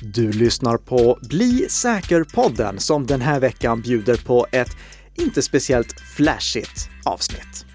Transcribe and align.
Du 0.00 0.32
lyssnar 0.32 0.76
på 0.76 1.18
Bli 1.22 1.66
säker-podden 1.68 2.78
som 2.78 3.06
den 3.06 3.20
här 3.20 3.40
veckan 3.40 3.80
bjuder 3.80 4.16
på 4.16 4.46
ett 4.52 4.76
inte 5.14 5.42
speciellt 5.42 6.00
flashigt 6.16 6.88
avsnitt. 7.04 7.65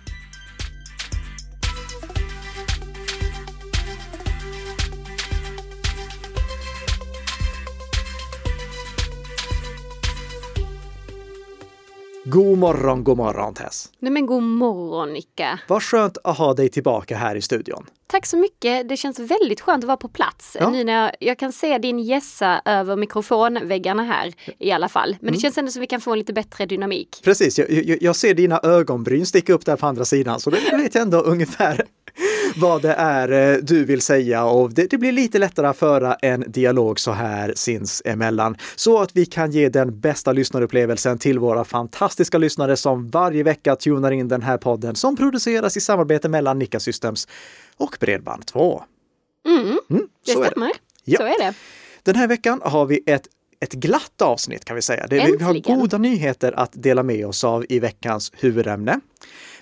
God 12.34 12.58
morgon, 12.58 13.04
god 13.04 13.18
morgon 13.18 13.54
Tess! 13.54 13.90
Nej 14.00 14.12
men 14.12 14.26
god 14.26 14.44
morgon 14.44 15.14
Nicka! 15.14 15.60
Vad 15.68 15.84
skönt 15.84 16.18
att 16.24 16.38
ha 16.38 16.54
dig 16.54 16.70
tillbaka 16.70 17.18
här 17.18 17.36
i 17.36 17.42
studion. 17.42 17.86
Tack 18.08 18.26
så 18.26 18.38
mycket. 18.38 18.90
Det 18.90 18.98
känns 18.98 19.20
väldigt 19.20 19.62
skönt 19.62 19.84
att 19.84 19.88
vara 19.88 19.98
på 19.98 20.08
plats. 20.08 20.58
Ja. 20.60 20.70
Nu 20.70 20.84
när 20.84 20.94
jag, 20.94 21.12
jag 21.20 21.40
kan 21.40 21.52
se 21.52 21.78
din 21.78 22.00
gässa 22.00 22.62
över 22.66 22.96
mikrofonväggarna 22.96 24.04
här 24.04 24.34
i 24.60 24.72
alla 24.72 24.90
fall. 24.90 25.18
Men 25.22 25.34
det 25.34 25.40
känns 25.40 25.58
ändå 25.58 25.72
som 25.72 25.80
vi 25.80 25.88
kan 25.88 26.02
få 26.02 26.12
en 26.12 26.20
lite 26.20 26.34
bättre 26.34 26.66
dynamik. 26.66 27.22
Precis, 27.24 27.60
jag, 27.60 27.72
jag, 27.72 28.02
jag 28.02 28.16
ser 28.16 28.34
dina 28.34 28.60
ögonbryn 28.64 29.26
sticka 29.26 29.54
upp 29.54 29.66
där 29.66 29.76
på 29.76 29.86
andra 29.86 30.06
sidan, 30.06 30.40
så 30.40 30.50
då 30.50 30.58
vet 30.78 30.96
jag 30.96 31.02
ändå 31.02 31.18
ungefär 31.18 31.86
vad 32.56 32.82
det 32.82 32.94
är 32.94 33.54
eh, 33.54 33.58
du 33.62 33.86
vill 33.86 34.02
säga 34.02 34.46
och 34.46 34.74
det, 34.74 34.90
det 34.90 34.98
blir 34.98 35.12
lite 35.12 35.40
lättare 35.40 35.68
att 35.68 35.78
föra 35.78 36.14
en 36.14 36.44
dialog 36.48 37.00
så 37.00 37.12
här 37.12 37.54
sinsemellan 37.56 38.58
så 38.76 39.02
att 39.02 39.16
vi 39.16 39.26
kan 39.26 39.52
ge 39.52 39.70
den 39.70 40.00
bästa 40.00 40.32
lyssnarupplevelsen 40.32 41.18
till 41.18 41.40
våra 41.40 41.64
fantastiska 41.64 42.38
lyssnare 42.38 42.78
som 42.78 43.10
varje 43.10 43.44
vecka 43.44 43.76
tunar 43.76 44.12
in 44.12 44.28
den 44.28 44.42
här 44.42 44.58
podden 44.58 44.96
som 44.96 45.16
produceras 45.16 45.78
i 45.78 45.82
samarbete 45.82 46.30
mellan 46.30 46.60
Nika 46.60 46.80
Systems 46.80 47.28
och 47.78 47.98
Bredband2. 48.00 48.82
Mm, 49.48 49.78
Mm, 49.90 50.08
det 50.26 50.32
stämmer. 50.32 50.72
Ja. 51.04 51.18
Så 51.18 51.24
är 51.24 51.40
det. 51.40 51.54
Den 52.04 52.16
här 52.16 52.28
veckan 52.28 52.62
har 52.64 52.86
vi 52.86 53.04
ett 53.06 53.28
ett 53.64 53.74
glatt 53.74 54.22
avsnitt 54.22 54.66
kan 54.66 54.76
vi 54.76 54.82
säga. 54.82 55.08
Det, 55.08 55.16
vi, 55.38 55.44
har 55.44 55.54
goda 55.54 55.98
nyheter 55.98 56.54
att 56.60 56.72
dela 56.74 57.04
med 57.04 57.26
oss 57.26 57.44
av 57.44 57.66
i 57.70 57.80
veckans 57.80 58.32
huvudämne. 58.36 59.00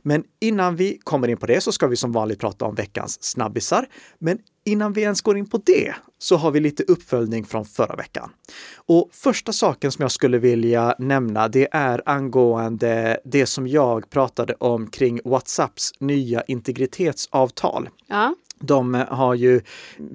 Men 0.02 0.24
innan 0.40 0.76
vi 0.76 1.00
kommer 1.04 1.28
in 1.28 1.38
på 1.38 1.46
det 1.46 1.62
så 1.62 1.72
ska 1.72 1.88
vi 1.88 1.96
som 1.96 2.12
vanligt 2.12 2.40
prata 2.40 2.66
om 2.66 2.76
veckans 2.76 3.24
snabbisar. 3.24 3.88
Men 4.20 4.40
innan 4.66 4.94
vi 4.94 5.02
ens 5.02 5.22
går 5.22 5.38
in 5.38 5.50
på 5.50 5.62
det 5.66 5.94
så 6.18 6.36
har 6.36 6.52
vi 6.52 6.60
lite 6.60 6.84
uppföljning 6.84 7.46
från 7.46 7.66
förra 7.66 7.96
veckan. 7.96 8.30
Och 8.76 9.10
första 9.12 9.54
saken 9.54 9.92
som 9.92 10.02
jag 10.02 10.12
skulle 10.12 10.38
vilja 10.38 10.96
nämna, 11.00 11.48
det 11.48 11.68
är 11.72 12.02
angående 12.06 13.20
det 13.26 13.46
som 13.46 13.68
jag 13.68 14.10
pratade 14.10 14.54
om 14.54 14.88
kring 14.88 15.20
WhatsApps 15.26 15.92
nya 16.00 16.44
integritetsavtal. 16.48 17.90
Ja. 18.08 18.36
De 18.62 19.06
har 19.10 19.36
ju 19.36 19.62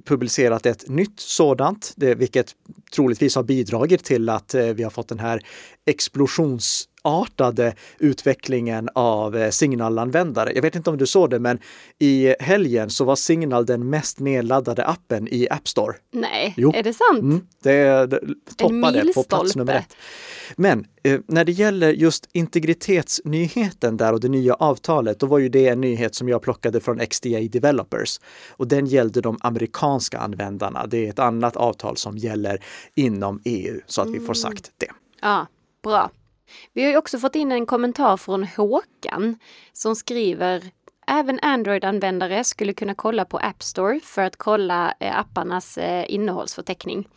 publicerat 0.05 0.66
ett 0.66 0.88
nytt 0.88 1.20
sådant, 1.20 1.94
vilket 1.96 2.55
troligtvis 2.94 3.36
har 3.36 3.42
bidragit 3.42 4.05
till 4.05 4.28
att 4.28 4.55
eh, 4.55 4.66
vi 4.66 4.82
har 4.82 4.90
fått 4.90 5.08
den 5.08 5.18
här 5.18 5.40
explosionsartade 7.05 7.74
utvecklingen 7.98 8.88
av 8.94 9.36
eh, 9.36 9.50
Signal-användare. 9.50 10.52
Jag 10.55 10.62
vet 10.62 10.77
inte 10.77 10.91
om 10.91 10.98
du 10.98 11.06
såg 11.06 11.30
det, 11.30 11.38
men 11.38 11.58
i 11.98 12.34
helgen 12.41 12.91
så 12.91 13.05
var 13.05 13.16
Signal 13.16 13.66
den 13.66 13.91
mest 13.91 14.19
nedladdade 14.20 14.84
appen 14.84 15.28
i 15.30 15.48
App 15.50 15.69
Store. 15.69 15.94
Nej, 16.12 16.55
Jo. 16.56 16.72
är 16.74 16.83
det 16.83 16.94
sant? 16.94 17.22
Mm, 17.22 17.46
det, 17.62 18.06
det 18.06 18.20
toppade 18.56 19.12
på 19.14 19.22
plats 19.22 19.56
nummer 19.56 19.74
ett. 19.74 19.96
Men 20.56 20.86
eh, 21.02 21.20
när 21.28 21.44
det 21.44 21.52
gäller 21.52 21.91
just 21.92 22.28
integritetsnyheten 22.33 23.96
där 23.96 24.12
och 24.12 24.20
det 24.20 24.28
nya 24.28 24.55
avtalet, 24.55 25.20
då 25.20 25.27
var 25.27 25.39
ju 25.39 25.48
det 25.48 25.68
en 25.68 25.80
nyhet 25.80 26.14
som 26.14 26.28
jag 26.28 26.42
plockade 26.42 26.80
från 26.80 26.98
XDA 27.06 27.41
Developers. 27.50 28.20
Och 28.56 28.68
den 28.68 28.86
gällde 28.86 29.20
de 29.20 29.39
amerikanska 29.41 30.18
användarna. 30.18 30.86
Det 30.86 31.06
är 31.06 31.11
ett 31.11 31.18
annat 31.18 31.56
avtal 31.56 31.96
som 31.96 32.18
gäller 32.18 32.61
inom 32.94 33.41
EU, 33.44 33.80
så 33.86 34.02
att 34.02 34.08
vi 34.08 34.20
får 34.20 34.34
sagt 34.34 34.70
det. 34.78 34.91
Ja, 35.20 35.46
bra. 35.83 36.11
Vi 36.73 36.84
har 36.84 36.91
ju 36.91 36.97
också 36.97 37.19
fått 37.19 37.37
in 37.37 37.53
en 37.53 37.67
kommentar 37.67 38.17
från 38.17 38.45
Håkan 38.45 39.39
som 39.73 39.96
skriver 39.96 40.63
Även 41.07 41.39
Android-användare 41.42 42.45
skulle 42.45 42.73
kunna 42.73 42.95
kolla 42.95 43.24
på 43.24 43.39
App 43.39 43.63
Store 43.63 44.01
för 44.01 44.23
att 44.23 44.36
kolla 44.36 44.95
eh, 45.01 45.18
apparnas 45.18 45.79
eh, 45.79 46.05
innehållsförteckning. 46.08 47.08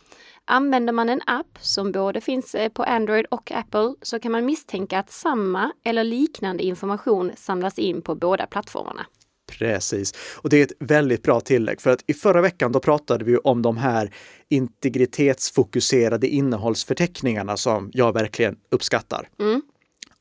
Använder 0.44 0.92
man 0.92 1.08
en 1.08 1.20
app 1.26 1.58
som 1.60 1.92
både 1.92 2.20
finns 2.20 2.54
eh, 2.54 2.68
på 2.68 2.82
Android 2.82 3.26
och 3.30 3.52
Apple 3.52 3.94
så 4.02 4.18
kan 4.18 4.32
man 4.32 4.46
misstänka 4.46 4.98
att 4.98 5.10
samma 5.10 5.72
eller 5.84 6.04
liknande 6.04 6.62
information 6.62 7.32
samlas 7.36 7.78
in 7.78 8.02
på 8.02 8.14
båda 8.14 8.46
plattformarna. 8.46 9.06
Precis. 9.48 10.14
Och 10.34 10.50
det 10.50 10.56
är 10.56 10.62
ett 10.62 10.72
väldigt 10.78 11.22
bra 11.22 11.40
tillägg 11.40 11.80
för 11.80 11.90
att 11.90 12.04
i 12.06 12.14
förra 12.14 12.40
veckan 12.40 12.72
då 12.72 12.80
pratade 12.80 13.24
vi 13.24 13.36
om 13.36 13.62
de 13.62 13.76
här 13.76 14.14
integritetsfokuserade 14.48 16.28
innehållsförteckningarna 16.28 17.56
som 17.56 17.90
jag 17.94 18.12
verkligen 18.12 18.56
uppskattar. 18.70 19.28
Mm. 19.40 19.62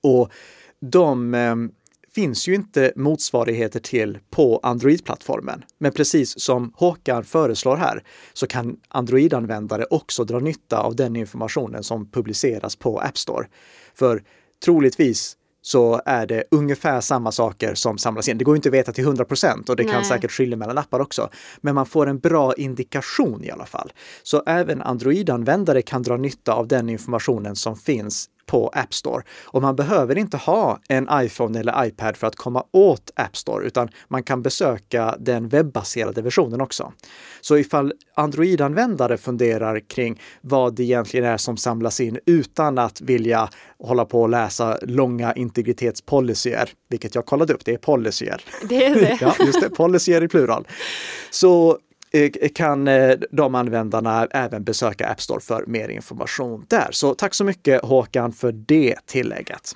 Och 0.01 0.31
de 0.79 1.33
eh, 1.33 1.55
finns 2.15 2.47
ju 2.47 2.55
inte 2.55 2.93
motsvarigheter 2.95 3.79
till 3.79 4.19
på 4.29 4.59
Android-plattformen. 4.63 5.65
Men 5.77 5.91
precis 5.91 6.39
som 6.39 6.73
Håkan 6.75 7.23
föreslår 7.23 7.77
här 7.77 8.03
så 8.33 8.47
kan 8.47 8.77
Android-användare 8.87 9.85
också 9.89 10.23
dra 10.23 10.39
nytta 10.39 10.79
av 10.79 10.95
den 10.95 11.15
informationen 11.15 11.83
som 11.83 12.11
publiceras 12.11 12.75
på 12.75 12.99
App 12.99 13.17
Store. 13.17 13.47
För 13.93 14.23
troligtvis 14.65 15.37
så 15.67 16.01
är 16.05 16.25
det 16.25 16.43
ungefär 16.51 17.01
samma 17.01 17.31
saker 17.31 17.75
som 17.75 17.97
samlas 17.97 18.29
in. 18.29 18.37
Det 18.37 18.43
går 18.43 18.55
inte 18.55 18.69
att 18.69 18.73
veta 18.73 18.91
till 18.91 19.03
100 19.03 19.25
procent 19.25 19.69
och 19.69 19.75
det 19.75 19.83
kan 19.83 19.93
Nej. 19.93 20.05
säkert 20.05 20.31
skilja 20.31 20.57
mellan 20.57 20.77
appar 20.77 20.99
också. 20.99 21.29
Men 21.61 21.75
man 21.75 21.85
får 21.85 22.07
en 22.07 22.19
bra 22.19 22.53
indikation 22.53 23.43
i 23.43 23.51
alla 23.51 23.65
fall. 23.65 23.91
Så 24.23 24.43
även 24.45 24.81
Android-användare 24.81 25.81
kan 25.81 26.03
dra 26.03 26.17
nytta 26.17 26.53
av 26.53 26.67
den 26.67 26.89
informationen 26.89 27.55
som 27.55 27.75
finns 27.75 28.29
på 28.47 28.67
App 28.67 28.93
Store. 28.93 29.23
Och 29.45 29.61
man 29.61 29.75
behöver 29.75 30.17
inte 30.17 30.37
ha 30.37 30.79
en 30.89 31.09
iPhone 31.13 31.59
eller 31.59 31.85
iPad 31.85 32.17
för 32.17 32.27
att 32.27 32.35
komma 32.35 32.63
åt 32.71 33.11
App 33.15 33.37
Store, 33.37 33.67
utan 33.67 33.89
man 34.07 34.23
kan 34.23 34.41
besöka 34.41 35.15
den 35.19 35.49
webbaserade 35.49 36.21
versionen 36.21 36.61
också. 36.61 36.93
Så 37.41 37.57
ifall 37.57 37.93
Android-användare 38.15 39.17
funderar 39.17 39.79
kring 39.79 40.21
vad 40.41 40.75
det 40.75 40.83
egentligen 40.83 41.25
är 41.25 41.37
som 41.37 41.57
samlas 41.57 41.99
in 41.99 42.19
utan 42.25 42.77
att 42.77 43.01
vilja 43.01 43.49
hålla 43.79 44.05
på 44.05 44.21
och 44.21 44.29
läsa 44.29 44.77
långa 44.81 45.33
integritetspolicyer, 45.33 46.69
vilket 46.89 47.15
jag 47.15 47.25
kollade 47.25 47.53
upp, 47.53 47.65
det 47.65 47.73
är 47.73 47.77
policyer. 47.77 48.41
Det 48.69 48.85
är 48.85 48.95
det. 48.95 49.17
ja, 49.21 49.35
just 49.45 49.61
det, 49.61 49.69
policyer 49.69 50.23
i 50.23 50.27
plural. 50.27 50.67
Så 51.29 51.77
kan 52.55 52.87
eh, 52.87 53.15
de 53.31 53.55
användarna 53.55 54.25
även 54.31 54.63
besöka 54.63 55.07
App 55.07 55.21
Store 55.21 55.39
för 55.39 55.65
mer 55.65 55.89
information 55.89 56.65
där. 56.67 56.87
Så 56.91 57.13
tack 57.13 57.33
så 57.33 57.43
mycket 57.43 57.81
Håkan 57.81 58.33
för 58.33 58.51
det 58.51 58.95
tillägget. 59.05 59.75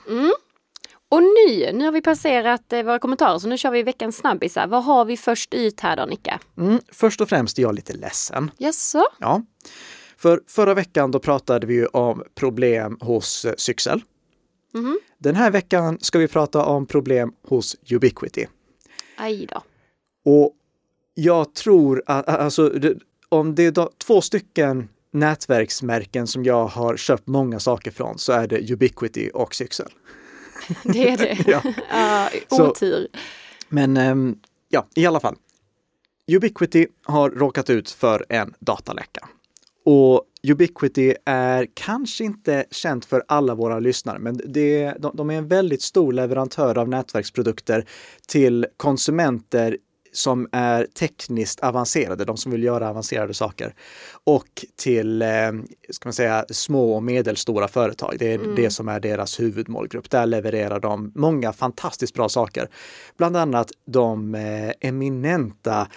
Och 1.12 1.24
nu, 1.24 1.72
nu 1.74 1.86
har 1.86 1.92
vi 1.92 2.02
passerat 2.02 2.74
eh, 2.74 2.84
våra 2.84 3.00
kommentarer 3.00 3.40
så 3.40 3.48
nu 3.48 3.58
kör 3.58 3.72
vi 3.72 3.84
veckans 3.84 4.18
snabbisar. 4.18 4.68
Vad 4.68 4.84
har 4.84 5.06
vi 5.06 5.18
först 5.18 5.54
ut 5.54 5.80
här 5.80 5.98
då 5.98 6.06
Nicka? 6.06 6.40
Mm, 6.58 6.80
först 6.92 7.22
och 7.22 7.30
främst 7.30 7.58
är 7.58 7.62
jag 7.62 7.76
lite 7.76 7.94
ledsen. 7.94 8.52
Jaså? 8.58 9.04
Ja, 9.20 9.42
för 10.18 10.42
förra 10.48 10.74
veckan 10.74 11.12
då 11.12 11.20
pratade 11.20 11.68
vi 11.68 11.74
ju 11.74 11.86
om 11.86 12.24
problem 12.36 12.98
hos 13.02 13.46
eh, 13.46 13.54
Syxel. 13.58 14.02
Mhm. 14.74 15.00
Den 15.18 15.36
här 15.36 15.52
veckan 15.52 15.98
ska 16.02 16.20
vi 16.20 16.28
prata 16.28 16.66
om 16.66 16.86
problem 16.86 17.34
hos 17.48 17.76
Ubiquity. 17.92 18.46
Aj 19.18 19.46
då. 19.46 19.62
Och 20.26 20.54
jag 21.14 21.54
tror 21.56 22.04
att, 22.06 22.28
alltså, 22.28 22.74
om 23.30 23.56
det 23.56 23.64
är 23.78 23.90
två 23.98 24.22
stycken 24.22 24.90
nätverksmärken 25.14 26.28
som 26.28 26.44
jag 26.44 26.66
har 26.68 26.98
köpt 26.98 27.28
många 27.28 27.60
saker 27.60 27.92
från 27.92 28.18
så 28.18 28.32
är 28.32 28.48
det 28.48 28.72
Ubiquity 28.72 29.30
och 29.34 29.56
Syxel. 29.56 29.90
Det 30.84 31.10
är 31.10 31.18
det. 31.18 31.38
Ja. 31.48 32.30
Så- 32.58 32.70
otur. 32.70 33.08
Men 33.70 33.98
ehm, 33.98 34.36
ja, 34.70 34.88
i 34.96 35.06
alla 35.06 35.20
fall. 35.20 35.36
Ubiquity 36.32 36.88
har 37.06 37.30
råkat 37.30 37.70
ut 37.70 37.92
för 37.92 38.26
en 38.30 38.54
dataläcka. 38.60 39.28
Och 39.86 40.24
Ubiquity 40.48 41.14
är 41.26 41.68
kanske 41.74 42.24
inte 42.24 42.66
känt 42.72 43.06
för 43.06 43.24
alla 43.28 43.56
våra 43.56 43.80
lyssnare, 43.80 44.20
men 44.20 44.42
det, 44.46 44.94
de, 45.00 45.16
de 45.16 45.30
är 45.30 45.38
en 45.38 45.48
väldigt 45.48 45.82
stor 45.82 46.14
leverantör 46.14 46.78
av 46.78 46.90
nätverksprodukter 46.90 47.86
till 48.28 48.66
konsumenter 48.78 49.78
som 50.12 50.48
är 50.52 50.86
tekniskt 50.86 51.60
avancerade, 51.60 52.26
de 52.26 52.38
som 52.38 52.52
vill 52.52 52.64
göra 52.64 52.90
avancerade 52.90 53.34
saker. 53.34 53.76
Och 54.24 54.66
till, 54.76 55.22
eh, 55.22 55.28
ska 55.90 56.08
man 56.08 56.14
säga, 56.14 56.46
små 56.50 56.96
och 56.96 57.04
medelstora 57.04 57.68
företag. 57.68 58.16
Det 58.20 58.34
är 58.34 58.56
det 58.56 58.70
som 58.70 58.88
är 58.88 59.00
deras 59.00 59.40
huvudmålgrupp. 59.40 60.10
Där 60.10 60.26
levererar 60.26 60.80
de 60.80 61.12
många 61.16 61.54
fantastiskt 61.54 62.14
bra 62.14 62.30
saker. 62.30 62.70
Bland 63.18 63.38
annat 63.38 63.72
de 63.86 64.36
eh, 64.36 64.72
eminenta 64.80 65.88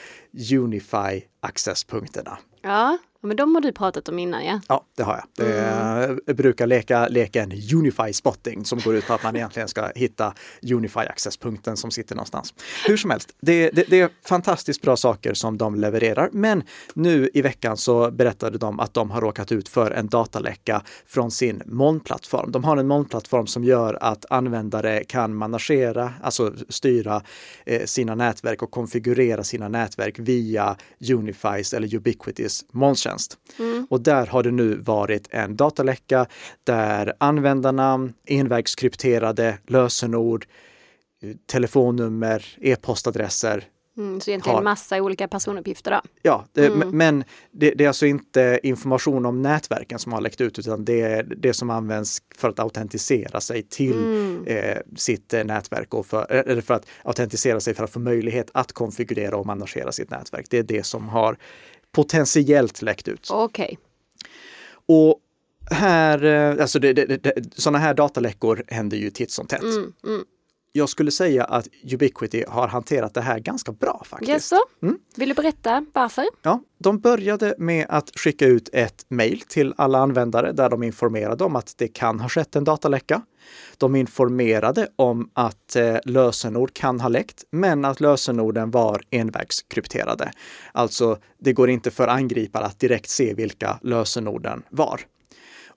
Unify 0.52 1.22
accesspunkterna. 1.40 2.38
Ja, 2.62 2.98
men 3.24 3.36
de 3.36 3.54
har 3.54 3.62
du 3.62 3.72
pratat 3.72 4.08
om 4.08 4.18
innan 4.18 4.44
ja. 4.44 4.60
Ja, 4.68 4.84
det 4.96 5.02
har 5.02 5.24
jag. 5.36 5.46
Mm. 5.46 6.20
Jag 6.26 6.36
brukar 6.36 6.66
leka 6.66 7.08
leken 7.08 7.52
Unify 7.74 8.12
Spotting 8.12 8.64
som 8.64 8.78
går 8.78 8.94
ut 8.94 9.06
på 9.06 9.12
att 9.12 9.22
man 9.22 9.36
egentligen 9.36 9.68
ska 9.68 9.90
hitta 9.94 10.34
Unify 10.62 11.00
Access-punkten 11.00 11.76
som 11.76 11.90
sitter 11.90 12.14
någonstans. 12.14 12.54
Hur 12.86 12.96
som 12.96 13.10
helst, 13.10 13.34
det, 13.40 13.70
det, 13.70 13.84
det, 13.88 14.00
är 14.00 14.10
fantastiskt 14.26 14.82
bra 14.82 14.96
saker 14.96 15.34
som 15.34 15.58
de 15.58 15.74
levererar. 15.74 16.28
Men 16.32 16.62
nu 16.94 17.30
i 17.34 17.42
veckan 17.42 17.76
så 17.76 18.10
berättade 18.10 18.58
de 18.58 18.80
att 18.80 18.94
de 18.94 19.10
har 19.10 19.20
råkat 19.20 19.52
ut 19.52 19.68
för 19.68 19.90
en 19.90 20.08
dataläcka 20.08 20.82
från 21.06 21.30
sin 21.30 21.62
molnplattform. 21.66 22.52
De 22.52 22.64
har 22.64 22.76
en 22.76 22.86
molnplattform 22.86 23.46
som 23.46 23.64
gör 23.64 23.98
att 24.00 24.24
användare 24.30 25.04
kan 25.04 25.34
managera, 25.34 26.12
alltså 26.22 26.54
styra 26.68 27.22
eh, 27.66 27.84
sina 27.84 28.14
nätverk 28.14 28.62
och 28.62 28.70
konfigurera 28.70 29.44
sina 29.44 29.68
nätverk 29.68 30.18
via 30.18 30.76
Unifys 31.10 31.74
eller 31.74 31.94
Ubiquitys 31.94 32.64
molntjänst. 32.72 33.13
Mm. 33.58 33.86
Och 33.90 34.00
där 34.00 34.26
har 34.26 34.42
det 34.42 34.50
nu 34.50 34.76
varit 34.76 35.28
en 35.30 35.56
dataläcka 35.56 36.26
där 36.64 37.12
användarnamn, 37.18 38.12
envägskrypterade 38.26 39.58
lösenord, 39.66 40.46
telefonnummer, 41.46 42.56
e-postadresser 42.60 43.68
Mm, 43.96 44.20
så 44.20 44.30
egentligen 44.30 44.56
har... 44.56 44.62
massa 44.62 45.02
olika 45.02 45.28
personuppgifter 45.28 45.90
då? 45.90 46.00
Ja, 46.22 46.44
det, 46.52 46.66
mm. 46.66 46.98
men 46.98 47.24
det, 47.50 47.70
det, 47.70 47.84
är 47.84 47.88
alltså 47.88 48.06
inte 48.06 48.60
information 48.62 49.26
om 49.26 49.42
nätverken 49.42 49.98
som 49.98 50.12
har 50.12 50.20
läckt 50.20 50.40
ut 50.40 50.58
utan 50.58 50.84
det 50.84 51.00
är 51.00 51.22
det 51.22 51.54
som 51.54 51.70
används 51.70 52.22
för 52.36 52.48
att 52.48 52.58
autentisera 52.58 53.40
sig 53.40 53.62
till 53.62 53.98
mm. 53.98 54.44
eh, 54.46 54.78
sitt 54.96 55.34
eh, 55.34 55.44
nätverk 55.44 55.94
och 55.94 56.06
för, 56.06 56.32
eller 56.32 56.62
för 56.62 56.74
att 56.74 56.86
autentisera 57.02 57.60
sig 57.60 57.74
för 57.74 57.84
att 57.84 57.90
få 57.90 58.00
möjlighet 58.00 58.50
att 58.54 58.72
konfigurera 58.72 59.36
och 59.36 59.46
managera 59.46 59.92
sitt 59.92 60.10
nätverk. 60.10 60.46
Det 60.50 60.58
är 60.58 60.62
det 60.62 60.82
som 60.82 61.08
har 61.08 61.36
potentiellt 61.94 62.82
läckt 62.82 63.08
ut. 63.08 63.28
Okej. 63.30 63.64
Okay. 63.64 63.76
Och 64.86 65.20
här, 65.70 66.24
eh, 66.24 66.62
alltså 66.62 66.78
det, 66.78 66.92
det, 66.92 67.06
det, 67.06 67.32
sådana 67.56 67.78
här 67.78 67.94
dataläckor 67.94 68.64
händer 68.68 68.96
ju 68.96 69.10
titt 69.10 69.30
som 69.30 69.46
tätt. 69.46 69.62
Mm, 69.62 69.92
mm 70.04 70.24
jag 70.76 70.88
skulle 70.88 71.10
säga 71.10 71.44
att 71.44 71.68
Ubiquity 71.92 72.44
har 72.48 72.68
hanterat 72.68 73.14
det 73.14 73.20
här 73.20 73.38
ganska 73.38 73.72
bra 73.72 74.02
faktiskt. 74.06 74.30
Yes, 74.30 74.52
mm. 74.82 74.98
Vill 75.16 75.28
du 75.28 75.34
berätta 75.34 75.86
varför? 75.92 76.24
Ja, 76.42 76.60
de 76.84 76.98
började 76.98 77.54
med 77.58 77.86
att 77.88 78.10
skicka 78.14 78.46
ut 78.46 78.68
ett 78.72 79.06
mejl 79.08 79.40
till 79.40 79.74
alla 79.76 79.98
användare 79.98 80.52
där 80.52 80.70
de 80.70 80.82
informerade 80.82 81.44
om 81.44 81.56
att 81.56 81.74
det 81.78 81.88
kan 81.88 82.20
ha 82.20 82.28
skett 82.28 82.56
en 82.56 82.64
dataläcka. 82.64 83.22
De 83.78 83.96
informerade 83.96 84.88
om 84.96 85.30
att 85.32 85.76
eh, 85.76 85.96
lösenord 86.04 86.74
kan 86.74 87.00
ha 87.00 87.08
läckt, 87.08 87.44
men 87.50 87.84
att 87.84 88.00
lösenorden 88.00 88.70
var 88.70 89.02
envägskrypterade. 89.10 90.32
Alltså, 90.72 91.18
det 91.38 91.52
går 91.52 91.70
inte 91.70 91.90
för 91.90 92.08
angripare 92.08 92.64
att 92.64 92.80
direkt 92.80 93.10
se 93.10 93.34
vilka 93.34 93.78
lösenorden 93.82 94.62
var. 94.70 95.00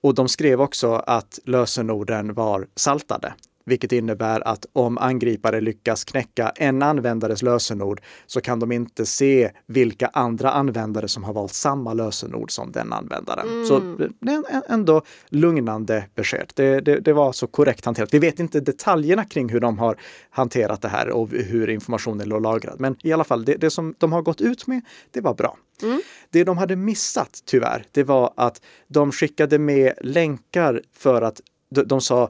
Och 0.02 0.16
de 0.16 0.28
skrev 0.28 0.62
också 0.62 0.94
att 0.94 1.40
lösenorden 1.46 2.34
var 2.34 2.68
saltade 2.76 3.34
vilket 3.68 3.92
innebär 3.92 4.48
att 4.48 4.66
om 4.74 4.98
angripare 4.98 5.62
lyckas 5.62 6.04
knäcka 6.04 6.52
en 6.56 6.82
användares 6.82 7.42
lösenord 7.42 8.02
så 8.26 8.42
kan 8.42 8.60
de 8.60 8.72
inte 8.72 9.06
se 9.06 9.52
vilka 9.66 10.08
andra 10.08 10.52
användare 10.52 11.08
som 11.08 11.24
har 11.24 11.34
valt 11.34 11.54
samma 11.54 11.94
lösenord 11.94 12.52
som 12.52 12.72
den 12.72 12.94
användaren. 12.94 13.48
Mm. 13.48 13.66
Så 13.66 13.80
det 14.20 14.32
är 14.32 14.62
ändå 14.70 15.02
lugnande 15.30 16.06
besked. 16.16 16.52
Det, 16.56 16.80
det, 16.80 17.00
det, 17.00 17.14
var 17.14 17.32
så 17.32 17.48
korrekt 17.48 17.86
hanterat. 17.86 18.14
Vi 18.14 18.20
vet 18.20 18.40
inte 18.40 18.60
detaljerna 18.60 19.26
kring 19.26 19.50
hur 19.50 19.60
de 19.60 19.80
har 19.80 19.98
hanterat 20.30 20.82
det 20.82 20.88
här 20.88 21.10
och 21.10 21.30
hur 21.30 21.70
informationen 21.70 22.30
låg 22.30 22.42
lagrad. 22.42 22.80
Men 22.80 22.96
i 23.04 23.14
alla 23.14 23.24
fall, 23.24 23.46
det, 23.46 23.56
det 23.56 23.70
som 23.70 23.96
de 23.98 24.12
har 24.12 24.22
gått 24.22 24.42
ut 24.42 24.68
med, 24.68 24.82
det 25.12 25.22
var 25.22 25.34
bra. 25.34 25.58
Mm. 25.82 26.02
Det 26.30 26.44
de 26.44 26.58
hade 26.58 26.76
missat 26.76 27.42
tyvärr, 27.46 27.86
det 27.92 28.04
var 28.04 28.34
att 28.36 28.62
de 28.88 29.12
skickade 29.12 29.60
med 29.60 29.94
länkar 30.02 30.82
för 30.94 31.22
att 31.22 31.42
de, 31.70 31.84
de 31.84 32.02
sa 32.02 32.30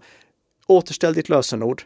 återställ 0.68 1.14
ditt 1.14 1.30
lösenord 1.30 1.82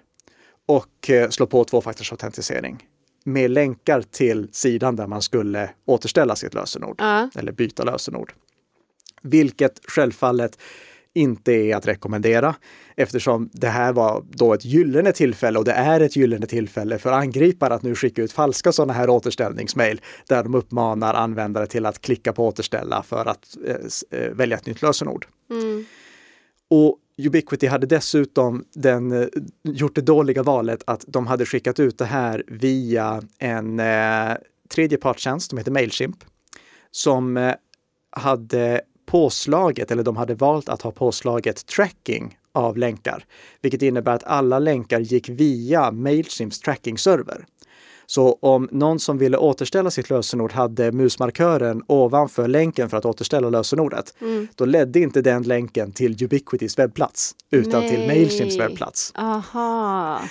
och 0.65 1.09
eh, 1.09 1.29
slå 1.29 1.45
på 1.45 1.63
tvåfaktorsautentisering 1.63 2.87
med 3.23 3.51
länkar 3.51 4.01
till 4.01 4.47
sidan 4.51 4.95
där 4.95 5.07
man 5.07 5.21
skulle 5.21 5.69
återställa 5.85 6.35
sitt 6.35 6.53
lösenord 6.53 7.01
uh. 7.01 7.25
eller 7.35 7.51
byta 7.51 7.83
lösenord. 7.83 8.33
Vilket 9.21 9.81
självfallet 9.87 10.57
inte 11.13 11.51
är 11.51 11.75
att 11.75 11.87
rekommendera 11.87 12.55
eftersom 12.95 13.49
det 13.53 13.67
här 13.67 13.93
var 13.93 14.23
då 14.29 14.53
ett 14.53 14.65
gyllene 14.65 15.11
tillfälle 15.11 15.59
och 15.59 15.65
det 15.65 15.71
är 15.71 15.99
ett 15.99 16.15
gyllene 16.15 16.45
tillfälle 16.45 16.97
för 16.97 17.11
angripare 17.11 17.73
att 17.73 17.83
nu 17.83 17.95
skicka 17.95 18.21
ut 18.21 18.31
falska 18.31 18.71
sådana 18.71 18.93
här 18.93 19.09
återställningsmail 19.09 20.01
där 20.27 20.43
de 20.43 20.55
uppmanar 20.55 21.13
användare 21.13 21.67
till 21.67 21.85
att 21.85 22.01
klicka 22.01 22.33
på 22.33 22.47
återställa 22.47 23.03
för 23.03 23.25
att 23.25 23.57
eh, 23.65 24.19
eh 24.19 24.31
välja 24.31 24.57
ett 24.57 24.65
nytt 24.65 24.81
lösenord. 24.81 25.25
Mm. 25.49 25.85
Och 26.69 26.97
Ubiquity 27.27 27.67
hade 27.67 27.87
dessutom 27.87 28.65
den, 28.73 29.11
eh, 29.11 29.27
gjort 29.63 29.95
det 29.95 30.01
dåliga 30.01 30.43
valet 30.43 30.83
att 30.87 31.05
de 31.07 31.27
hade 31.27 31.45
skickat 31.45 31.79
ut 31.79 31.97
det 31.97 32.05
här 32.05 32.43
via 32.47 33.21
en 33.39 33.79
eh, 33.79 34.37
tredjepartstjänst 34.69 35.49
som 35.49 35.57
heter 35.57 35.71
Mailchimp 35.71 36.17
som 36.91 37.37
eh, 37.37 37.53
hade 38.11 38.81
påslaget, 39.05 39.91
eller 39.91 40.03
de 40.03 40.17
hade 40.17 40.35
valt 40.35 40.69
att 40.69 40.81
ha 40.81 40.91
påslaget 40.91 41.65
tracking 41.65 42.37
av 42.53 42.77
länkar, 42.77 43.25
vilket 43.61 43.81
innebär 43.81 44.15
att 44.15 44.23
alla 44.23 44.59
länkar 44.59 44.99
gick 44.99 45.29
via 45.29 45.91
Mailchimps 45.91 46.61
tracking-server. 46.61 47.45
Så 48.11 48.37
om 48.41 48.69
någon 48.71 48.99
som 48.99 49.17
ville 49.17 49.37
återställa 49.37 49.91
sitt 49.91 50.09
lösenord 50.09 50.51
hade 50.51 50.91
musmarkören 50.91 51.83
ovanför 51.87 52.47
länken 52.47 52.89
för 52.89 52.97
att 52.97 53.05
återställa 53.05 53.49
lösenordet, 53.49 54.13
mm. 54.21 54.47
då 54.55 54.65
ledde 54.65 54.99
inte 54.99 55.21
den 55.21 55.43
länken 55.43 55.91
till 55.91 56.23
Ubiquitys 56.23 56.79
webbplats 56.79 57.35
utan 57.51 57.79
Nej. 57.79 57.89
till 57.89 58.07
Mailchimps 58.07 58.59
webbplats. 58.59 59.11
Aha. 59.15 60.21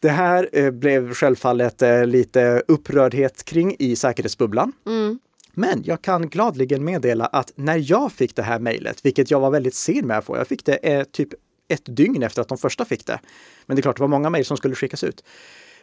Det 0.00 0.08
här 0.08 0.48
eh, 0.52 0.70
blev 0.70 1.14
självfallet 1.14 1.82
eh, 1.82 2.06
lite 2.06 2.62
upprördhet 2.68 3.44
kring 3.44 3.76
i 3.78 3.96
säkerhetsbubblan. 3.96 4.72
Mm. 4.86 5.18
Men 5.52 5.82
jag 5.84 6.02
kan 6.02 6.28
gladligen 6.28 6.84
meddela 6.84 7.26
att 7.26 7.52
när 7.54 7.90
jag 7.90 8.12
fick 8.12 8.36
det 8.36 8.42
här 8.42 8.58
mejlet, 8.58 9.04
vilket 9.04 9.30
jag 9.30 9.40
var 9.40 9.50
väldigt 9.50 9.74
sen 9.74 10.06
med 10.06 10.18
att 10.18 10.24
få, 10.24 10.36
jag 10.36 10.48
fick 10.48 10.64
det 10.64 10.74
eh, 10.74 11.04
typ 11.04 11.28
ett 11.68 11.96
dygn 11.96 12.22
efter 12.22 12.42
att 12.42 12.48
de 12.48 12.58
första 12.58 12.84
fick 12.84 13.06
det. 13.06 13.20
Men 13.66 13.76
det 13.76 13.80
är 13.80 13.82
klart, 13.82 13.96
det 13.96 14.02
var 14.02 14.08
många 14.08 14.30
mejl 14.30 14.44
som 14.44 14.56
skulle 14.56 14.74
skickas 14.74 15.04
ut. 15.04 15.24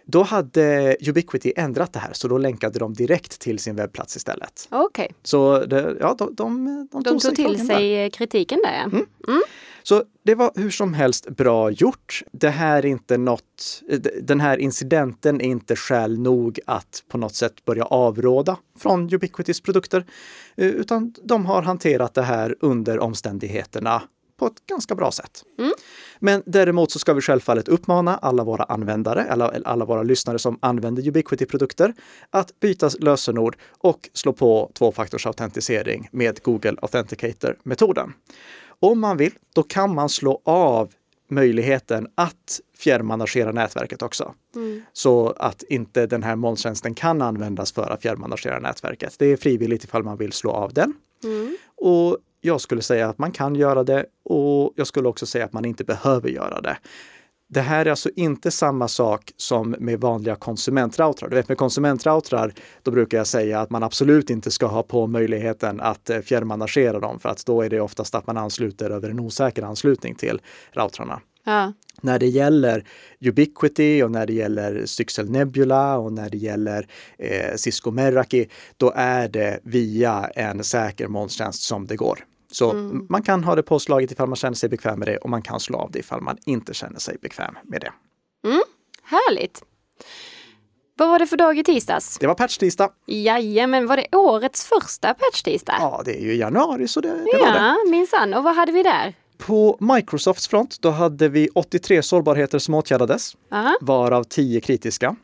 Då 0.06 0.24
hade 0.24 0.96
Ubiquity 1.08 1.54
ändrat 1.56 1.94
det 1.94 2.00
här, 2.00 2.14
så 2.14 2.28
då 2.28 2.38
länkade 2.38 2.80
de 2.80 2.94
direkt 2.94 3.40
till 3.40 3.60
sin 3.60 3.76
webbplats 3.76 4.16
istället. 4.16 4.68
Okej. 4.72 5.04
Okay. 5.06 5.16
Så 5.24 5.66
det, 5.66 5.98
ja, 6.00 6.16
de, 6.18 6.36
de, 6.36 6.66
de, 6.92 7.04
de 7.04 7.20
tog, 7.20 7.36
till 7.36 7.68
sig 7.68 7.96
där. 7.96 8.10
kritiken 8.10 8.60
där. 8.64 8.84
Mm. 8.84 9.06
Mm. 9.28 9.42
Så 9.84 10.04
det 10.24 10.36
var 10.36 10.52
hur 10.56 10.70
som 10.70 10.94
helst 10.94 11.30
bra 11.30 11.72
gjort. 11.72 12.24
Det 12.32 12.50
här 12.50 12.78
är 12.78 12.86
inte 12.86 13.18
något, 13.18 13.82
den 14.22 14.40
här 14.40 14.58
incidenten 14.58 15.42
är 15.42 15.46
inte 15.46 15.76
skäl 15.76 16.20
nog 16.20 16.60
att 16.66 17.04
på 17.08 17.18
något 17.18 17.36
sätt 17.36 17.66
börja 17.66 17.84
avråda 17.86 18.58
från 18.80 19.14
Ubiquitys 19.14 19.62
produkter, 19.62 20.06
eh, 20.56 20.68
utan 20.68 21.14
de 21.24 21.46
har 21.46 21.62
hanterat 21.62 22.14
det 22.14 22.22
här 22.22 22.56
under 22.60 23.00
omständigheterna 23.00 24.02
på 24.42 24.48
ett 24.48 24.66
ganska 24.66 24.96
bra 24.96 25.12
sätt. 25.12 25.44
Mm. 25.60 25.72
Men 26.20 26.44
däremot 26.46 26.92
så 26.92 27.00
ska 27.00 27.14
vi 27.14 27.22
självfallet 27.22 27.68
uppmana 27.68 28.18
alla 28.18 28.44
våra 28.44 28.64
användare, 28.64 29.24
eller 29.24 29.68
alla 29.68 29.86
våra 29.86 30.04
lyssnare 30.04 30.40
som 30.40 30.60
använder 30.62 31.08
Ubiquity-produkter, 31.08 31.94
att 32.30 32.60
byta 32.60 32.90
lösenord 33.00 33.58
och 33.78 34.10
slå 34.14 34.34
på 34.34 34.72
tvåfaktorsautentisering 34.74 36.10
med 36.12 36.44
Google 36.44 36.76
Authenticator-metoden. 36.82 38.14
Om 38.80 39.00
man 39.00 39.18
vill, 39.18 39.32
då 39.56 39.64
kan 39.64 39.96
man 39.96 40.10
slå 40.10 40.42
av 40.46 40.92
möjligheten 41.30 42.08
att 42.16 42.60
fjärrmanagera 42.78 43.52
nätverket 43.52 44.02
också. 44.02 44.34
Mm. 44.56 44.82
Så 44.94 45.34
att 45.38 45.64
inte 45.64 46.06
den 46.06 46.24
här 46.24 46.36
molntjänsten 46.36 46.94
kan 46.94 47.22
användas 47.22 47.72
för 47.72 47.90
att 47.90 48.02
fjärrmanagera 48.02 48.60
nätverket. 48.60 49.16
Det 49.20 49.26
är 49.26 49.38
frivilligt 49.38 49.84
ifall 49.84 50.04
man 50.04 50.18
vill 50.18 50.32
slå 50.32 50.52
av 50.52 50.74
den. 50.74 50.94
Mm. 51.24 51.58
Och 51.78 52.18
jag 52.42 52.62
skulle 52.62 52.82
säga 52.82 53.10
att 53.10 53.18
man 53.18 53.32
kan 53.32 53.56
göra 53.56 53.84
det 53.84 54.06
och 54.24 54.74
jag 54.76 54.88
skulle 54.88 55.08
också 55.08 55.26
säga 55.26 55.46
att 55.46 55.54
man 55.54 55.66
inte 55.66 55.84
behöver 55.84 56.30
göra 56.30 56.62
det. 56.62 56.78
Det 57.54 57.62
här 57.62 57.86
är 57.86 57.90
alltså 57.90 58.10
inte 58.16 58.52
samma 58.52 58.88
sak 58.88 59.32
som 59.38 59.76
med 59.80 60.00
vanliga 60.00 60.36
konsumentroutrar. 60.36 61.30
Du 61.30 61.36
vet 61.36 61.50
med 61.50 61.58
konsumentroutrar, 61.58 62.54
då 62.84 62.92
brukar 62.92 63.18
jag 63.18 63.28
säga 63.28 63.60
att 63.60 63.70
man 63.70 63.84
absolut 63.84 64.30
inte 64.30 64.52
ska 64.52 64.66
ha 64.66 64.84
på 64.84 65.08
möjligheten 65.08 65.82
att 65.82 66.10
eh, 66.10 66.20
fjärrmanagera 66.20 67.00
dem 67.00 67.20
för 67.20 67.30
att 67.30 67.46
då 67.46 67.62
är 67.62 67.70
det 67.70 67.82
oftast 67.82 68.16
att 68.16 68.28
man 68.28 68.38
ansluter 68.38 68.90
över 68.90 69.10
en 69.10 69.20
osäker 69.20 69.64
anslutning 69.64 70.16
till 70.16 70.42
routrarna. 70.72 71.22
Ja. 71.44 71.74
När 72.02 72.20
det 72.20 72.28
gäller 72.28 72.86
Ubiquity 73.20 74.04
och 74.04 74.12
när 74.12 74.28
det 74.28 74.34
gäller 74.34 74.86
Styxel 74.86 75.30
Nebula 75.30 75.98
och 75.98 76.14
när 76.14 76.30
det 76.30 76.38
gäller 76.38 76.88
eh, 77.18 77.56
Cisco 77.56 77.92
Meraki, 77.92 78.48
då 78.78 78.94
är 78.96 79.28
det 79.28 79.60
via 79.64 80.30
en 80.36 80.64
säker 80.64 81.08
molntjänst 81.08 81.64
som 81.64 81.88
det 81.88 81.96
går. 81.96 82.20
Så 82.52 82.72
mm. 82.72 83.06
man 83.10 83.24
kan 83.24 83.44
ha 83.44 83.56
det 83.56 83.64
påslaget 83.64 84.12
ifall 84.12 84.28
man 84.28 84.36
känner 84.36 84.56
sig 84.56 84.70
bekväm 84.70 85.00
med 85.00 85.08
det 85.08 85.18
och 85.18 85.30
man 85.30 85.42
kan 85.42 85.60
slå 85.60 85.78
av 85.78 85.92
det 85.92 86.00
ifall 86.00 86.22
man 86.22 86.38
inte 86.46 86.74
känner 86.74 87.00
sig 87.00 87.18
bekväm 87.22 87.58
med 87.64 87.82
det. 87.82 87.94
Mm. 88.50 88.62
Härligt! 89.04 89.64
Vad 90.98 91.10
var 91.10 91.20
det 91.20 91.28
för 91.28 91.38
dag 91.38 91.58
i 91.58 91.64
tisdags? 91.64 92.18
Det 92.20 92.28
var 92.28 92.36
patch-tisdag. 92.36 92.90
Jajamän, 93.06 93.88
var 93.88 93.98
det 93.98 94.16
årets 94.16 94.66
första 94.66 95.14
patch-tisdag? 95.14 95.76
Ja, 95.80 96.02
det 96.06 96.22
är 96.22 96.22
ju 96.22 96.36
januari 96.36 96.88
så 96.88 97.02
det, 97.02 97.08
det 97.08 97.40
var 97.40 97.52
det. 97.52 97.58
Ja, 97.58 97.78
minsann. 97.90 98.34
Och 98.34 98.44
vad 98.44 98.56
hade 98.56 98.72
vi 98.72 98.84
där? 98.84 99.14
På 99.38 99.78
Microsofts 99.80 100.48
front, 100.48 100.82
då 100.82 100.90
hade 100.90 101.30
vi 101.30 101.50
83 101.56 102.04
sårbarheter 102.04 102.60
som 102.60 102.74
åtgärdades, 102.74 103.38
Aha. 103.52 103.78
varav 103.82 104.24
10 104.24 104.62
kritiska. 104.62 105.16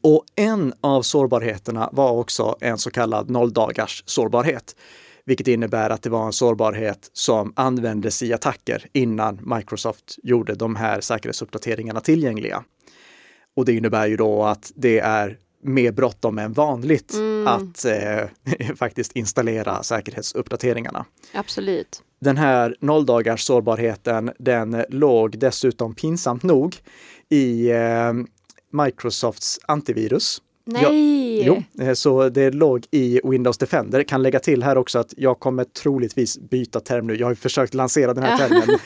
Och 0.00 0.24
en 0.36 0.72
av 0.80 1.02
sårbarheterna 1.02 1.90
var 1.92 2.10
också 2.10 2.56
en 2.60 2.78
så 2.78 2.90
kallad 2.90 3.30
nolldagars 3.30 4.02
sårbarhet, 4.06 4.76
vilket 5.24 5.48
innebär 5.48 5.90
att 5.90 6.02
det 6.02 6.10
var 6.10 6.26
en 6.26 6.32
sårbarhet 6.32 7.10
som 7.12 7.52
användes 7.56 8.22
i 8.22 8.32
attacker 8.32 8.86
innan 8.92 9.40
Microsoft 9.56 10.18
gjorde 10.22 10.54
de 10.54 10.76
här 10.76 11.00
säkerhetsuppdateringarna 11.00 12.00
tillgängliga. 12.00 12.64
Och 13.56 13.64
det 13.64 13.72
innebär 13.72 14.06
ju 14.06 14.16
då 14.16 14.44
att 14.44 14.72
det 14.74 14.98
är 14.98 15.38
mer 15.62 15.92
bråttom 15.92 16.38
än 16.38 16.52
vanligt 16.52 17.14
att 17.46 17.84
eh, 17.84 18.74
faktiskt 18.76 19.12
installera 19.12 19.82
säkerhetsuppdateringarna. 19.82 21.04
Absolut. 21.34 22.02
Den 22.20 22.36
här 22.36 22.76
nolldagars 22.80 23.44
sårbarheten, 23.44 24.32
den 24.38 24.84
låg 24.88 25.38
dessutom 25.38 25.94
pinsamt 25.94 26.42
nog 26.42 26.76
i 27.28 27.70
eh, 27.70 28.12
Microsofts 28.72 29.60
antivirus. 29.66 30.42
Nej! 30.64 31.46
Jo, 31.46 31.62
eh, 31.80 31.92
så 31.92 32.28
det 32.28 32.50
låg 32.50 32.84
i 32.90 33.20
Windows 33.24 33.58
Defender. 33.58 34.02
Kan 34.02 34.22
lägga 34.22 34.40
till 34.40 34.62
här 34.62 34.78
också 34.78 34.98
att 34.98 35.14
jag 35.16 35.40
kommer 35.40 35.64
troligtvis 35.64 36.38
byta 36.38 36.80
term 36.80 37.06
nu. 37.06 37.16
Jag 37.16 37.26
har 37.26 37.34
försökt 37.34 37.74
lansera 37.74 38.14
den 38.14 38.24
här 38.24 38.38
termen. 38.38 38.78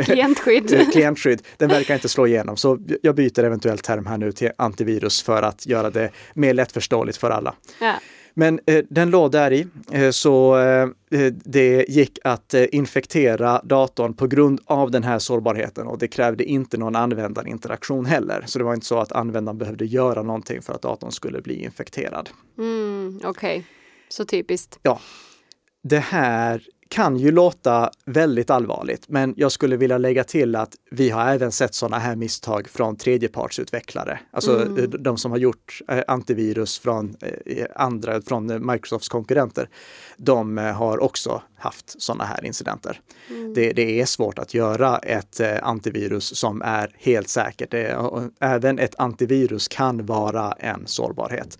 Klientskydd. 0.04 0.72
Eh, 0.72 0.90
Klientskydd. 0.90 1.42
Den 1.56 1.68
verkar 1.68 1.94
inte 1.94 2.08
slå 2.08 2.26
igenom, 2.26 2.56
så 2.56 2.78
jag 3.02 3.14
byter 3.14 3.44
eventuellt 3.44 3.84
term 3.84 4.06
här 4.06 4.18
nu 4.18 4.32
till 4.32 4.50
antivirus 4.58 5.22
för 5.22 5.42
att 5.42 5.66
göra 5.66 5.90
det 5.90 6.10
mer 6.34 6.54
lättförståeligt 6.54 7.18
för 7.18 7.30
alla. 7.30 7.54
Ja. 7.80 7.94
Men 8.40 8.60
eh, 8.66 8.84
den 8.88 9.10
låg 9.10 9.32
där 9.32 9.52
i, 9.52 9.66
eh, 9.92 10.10
så 10.10 10.58
eh, 10.58 10.88
det 11.32 11.84
gick 11.88 12.18
att 12.24 12.54
eh, 12.54 12.64
infektera 12.72 13.60
datorn 13.64 14.14
på 14.14 14.26
grund 14.26 14.60
av 14.64 14.90
den 14.90 15.02
här 15.02 15.18
sårbarheten 15.18 15.86
och 15.86 15.98
det 15.98 16.08
krävde 16.08 16.44
inte 16.44 16.76
någon 16.76 16.96
användarinteraktion 16.96 18.06
heller. 18.06 18.42
Så 18.46 18.58
det 18.58 18.64
var 18.64 18.74
inte 18.74 18.86
så 18.86 18.98
att 18.98 19.12
användaren 19.12 19.58
behövde 19.58 19.86
göra 19.86 20.22
någonting 20.22 20.62
för 20.62 20.72
att 20.72 20.82
datorn 20.82 21.12
skulle 21.12 21.40
bli 21.40 21.62
infekterad. 21.64 22.30
Mm, 22.58 23.20
Okej, 23.24 23.64
så 24.08 24.24
typiskt. 24.24 24.78
Ja, 24.82 25.00
det 25.82 25.98
här 25.98 26.62
kan 26.90 27.16
ju 27.16 27.30
låta 27.30 27.90
väldigt 28.04 28.50
allvarligt, 28.50 29.08
men 29.08 29.34
jag 29.36 29.52
skulle 29.52 29.76
vilja 29.76 29.98
lägga 29.98 30.24
till 30.24 30.56
att 30.56 30.74
vi 30.90 31.10
har 31.10 31.26
även 31.26 31.52
sett 31.52 31.74
sådana 31.74 31.98
här 31.98 32.16
misstag 32.16 32.68
från 32.68 32.96
tredjepartsutvecklare. 32.96 34.20
Alltså 34.30 34.60
Mm. 34.62 34.78
eh, 34.78 34.84
de 34.84 35.16
som 35.18 35.30
har 35.30 35.38
gjort 35.38 35.80
eh, 35.88 36.02
antivirus 36.08 36.78
från 36.78 37.16
eh, 37.46 37.66
andra, 37.74 38.22
från 38.22 38.66
Microsofts 38.72 39.08
konkurrenter. 39.08 39.68
De 40.16 40.56
har 40.58 41.02
också 41.02 41.42
haft 41.56 42.02
sådana 42.02 42.24
här 42.24 42.44
incidenter. 42.44 43.00
Mm. 43.30 43.54
Det, 43.54 43.72
det 43.72 44.00
är 44.00 44.06
svårt 44.06 44.38
att 44.38 44.54
göra 44.54 44.98
ett 44.98 45.40
antivirus 45.62 46.36
som 46.36 46.62
är 46.62 46.96
helt 46.98 47.28
säkert. 47.28 47.74
Och 47.98 48.22
även 48.40 48.78
ett 48.78 48.94
antivirus 48.98 49.68
kan 49.68 50.06
vara 50.06 50.52
en 50.52 50.86
sårbarhet. 50.86 51.58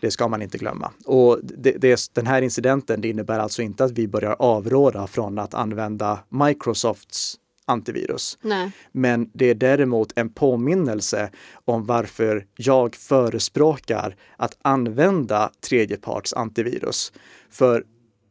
Det 0.00 0.10
ska 0.10 0.28
man 0.28 0.42
inte 0.42 0.58
glömma. 0.58 0.90
Och 1.04 1.38
det, 1.42 1.72
det, 1.72 2.10
den 2.12 2.26
här 2.26 2.42
incidenten 2.42 3.00
det 3.00 3.08
innebär 3.08 3.38
alltså 3.38 3.62
inte 3.62 3.84
att 3.84 3.90
vi 3.90 4.08
börjar 4.08 4.42
avråda 4.64 5.06
från 5.06 5.38
att 5.38 5.54
använda 5.54 6.18
Microsofts 6.28 7.38
antivirus. 7.66 8.38
Nej. 8.42 8.70
Men 8.92 9.30
det 9.34 9.50
är 9.50 9.54
däremot 9.54 10.12
en 10.16 10.28
påminnelse 10.28 11.30
om 11.64 11.86
varför 11.86 12.46
jag 12.56 12.94
förespråkar 12.94 14.16
att 14.36 14.56
använda 14.62 15.50
tredjeparts 15.68 16.32
antivirus. 16.32 17.12
För 17.50 17.84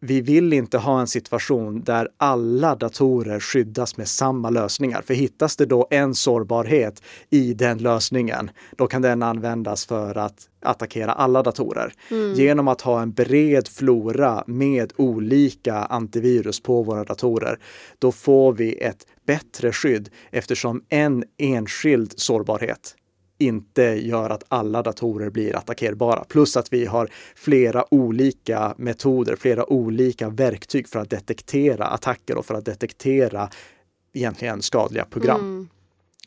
vi 0.05 0.21
vill 0.21 0.53
inte 0.53 0.77
ha 0.77 1.01
en 1.01 1.07
situation 1.07 1.83
där 1.83 2.07
alla 2.17 2.75
datorer 2.75 3.39
skyddas 3.39 3.97
med 3.97 4.07
samma 4.07 4.49
lösningar. 4.49 5.01
För 5.01 5.13
hittas 5.13 5.55
det 5.55 5.65
då 5.65 5.87
en 5.89 6.15
sårbarhet 6.15 7.01
i 7.29 7.53
den 7.53 7.77
lösningen, 7.77 8.51
då 8.77 8.87
kan 8.87 9.01
den 9.01 9.23
användas 9.23 9.85
för 9.85 10.17
att 10.17 10.49
attackera 10.61 11.11
alla 11.11 11.43
datorer. 11.43 11.93
Genom 12.35 12.67
att 12.67 12.81
ha 12.81 13.01
en 13.01 13.11
bred 13.11 13.67
flora 13.67 14.43
med 14.47 14.93
olika 14.95 15.75
antivirus 15.75 16.59
på 16.59 16.83
våra 16.83 17.03
datorer, 17.03 17.59
då 17.99 18.11
får 18.11 18.53
vi 18.53 18.73
ett 18.73 19.07
bättre 19.25 19.71
skydd 19.71 20.09
eftersom 20.31 20.83
en 20.89 21.23
enskild 21.37 22.13
sårbarhet 22.19 22.95
inte 23.45 23.81
gör 23.81 24.29
att 24.29 24.43
alla 24.47 24.81
datorer 24.81 25.29
blir 25.29 25.55
attackerbara. 25.55 26.23
Plus 26.23 26.57
att 26.57 26.73
vi 26.73 26.85
har 26.85 27.09
flera 27.35 27.93
olika 27.93 28.75
metoder, 28.77 29.35
flera 29.35 29.69
olika 29.69 30.29
verktyg 30.29 30.87
för 30.89 30.99
att 30.99 31.09
detektera 31.09 31.85
attacker 31.85 32.37
och 32.37 32.45
för 32.45 32.53
att 32.55 32.65
detektera 32.65 33.49
egentligen 34.13 34.61
skadliga 34.61 35.05
program. 35.05 35.39
Mm. 35.39 35.69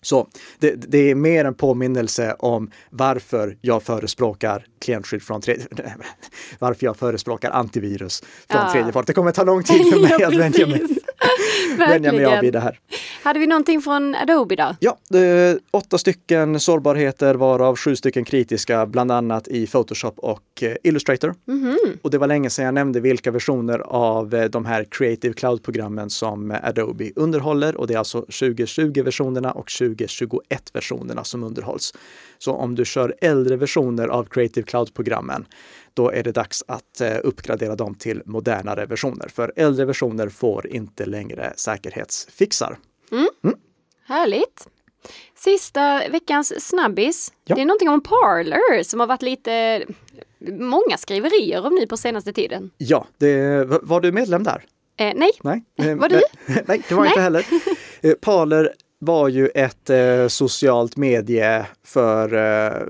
Så 0.06 0.28
det, 0.58 0.70
det 0.70 1.10
är 1.10 1.14
mer 1.14 1.44
en 1.44 1.54
påminnelse 1.54 2.36
om 2.38 2.70
varför 2.90 3.56
jag 3.60 3.82
förespråkar 3.82 4.66
klientskydd 4.80 5.22
från 5.22 5.40
tredje, 5.40 5.66
varför 6.58 6.86
jag 6.86 6.96
förespråkar 6.96 7.50
antivirus 7.50 8.22
från 8.50 8.60
Ja. 8.66 8.72
tredje 8.72 8.92
part. 8.92 9.06
Det 9.06 9.12
kommer 9.12 9.32
ta 9.32 9.44
lång 9.44 9.62
tid 9.62 9.76
för 9.92 10.00
mig 10.00 10.16
Ja, 10.18 10.26
att 10.28 10.34
vänja 10.34 10.66
mig, 10.66 10.82
vänja 11.78 12.12
mig 12.12 12.24
av 12.24 12.40
vid 12.40 12.52
det 12.52 12.60
här. 12.60 12.78
Hade 13.22 13.38
vi 13.38 13.46
någonting 13.46 13.80
från 13.82 14.14
Adobe 14.14 14.56
då? 14.56 14.76
Ja, 14.80 14.98
åtta 15.70 15.98
stycken 15.98 16.60
sårbarheter 16.60 17.34
varav 17.34 17.76
sju 17.76 17.96
stycken 17.96 18.24
kritiska, 18.24 18.86
bland 18.86 19.12
annat 19.12 19.48
i 19.48 19.66
Photoshop 19.66 20.18
och 20.18 20.42
eh, 20.62 20.76
Illustrator. 20.82 21.34
Mhm. 21.44 21.76
Och 22.02 22.10
det 22.10 22.18
var 22.18 22.26
länge 22.26 22.50
sedan 22.50 22.64
jag 22.64 22.74
nämnde 22.74 23.00
vilka 23.00 23.30
versioner 23.30 23.78
av 23.78 24.34
eh, 24.34 24.44
de 24.44 24.64
här 24.66 24.84
Creative 24.90 25.34
Cloud-programmen 25.34 26.10
som 26.10 26.56
Adobe 26.62 27.10
underhåller 27.16 27.76
och 27.76 27.86
det 27.86 27.94
är 27.94 27.98
alltså 27.98 28.20
2020-versionerna 28.20 29.50
och 29.52 29.70
2021-versionerna 30.04 31.24
som 31.24 31.44
underhålls. 31.44 31.94
Så 32.38 32.52
om 32.52 32.74
du 32.74 32.84
kör 32.84 33.14
äldre 33.20 33.56
versioner 33.56 34.08
av 34.08 34.24
Creative 34.24 34.66
Cloud-programmen, 34.66 35.46
då 35.94 36.10
är 36.10 36.22
det 36.22 36.32
dags 36.32 36.64
att 36.68 37.00
eh, 37.00 37.16
uppgradera 37.24 37.76
dem 37.76 37.94
till 37.94 38.22
modernare 38.24 38.86
versioner. 38.86 39.28
För 39.28 39.52
äldre 39.56 39.84
versioner 39.84 40.28
får 40.28 40.66
inte 40.66 41.06
längre 41.06 41.52
säkerhetsfixar. 41.56 42.78
Härligt. 44.06 44.68
Sista 45.38 46.02
veckans 46.10 46.66
snabbis. 46.68 47.32
Ja. 47.44 47.54
Det 47.54 47.60
är 47.62 47.66
någonting 47.66 47.88
om 47.88 48.00
Parler 48.00 48.82
som 48.82 49.00
har 49.00 49.06
varit 49.06 49.22
lite 49.22 49.84
många 50.48 50.96
skriverier 50.98 51.66
om 51.66 51.74
nu 51.74 51.86
på 51.86 51.96
senaste 51.96 52.32
tiden. 52.32 52.70
Ja, 52.78 53.06
det, 53.18 53.64
var 53.82 54.00
du 54.00 54.12
medlem 54.12 54.42
där? 54.42 54.64
Eh, 54.96 55.12
nej, 55.16 55.30
Nej. 55.42 55.64
Eh, 55.78 55.94
Var 55.96 56.08
du? 56.08 56.20
men- 56.46 56.64
Nej, 56.68 56.82
det 56.88 56.94
var 56.94 57.04
jag 57.04 57.10
inte 57.12 57.20
heller. 57.20 57.46
Eh, 58.00 58.12
Parler 58.20 58.72
var 58.98 59.28
ju 59.28 59.48
ett 59.48 59.90
eh, 59.90 60.28
socialt 60.28 60.96
medie 60.96 61.66
för 61.84 62.34
eh, 62.34 62.82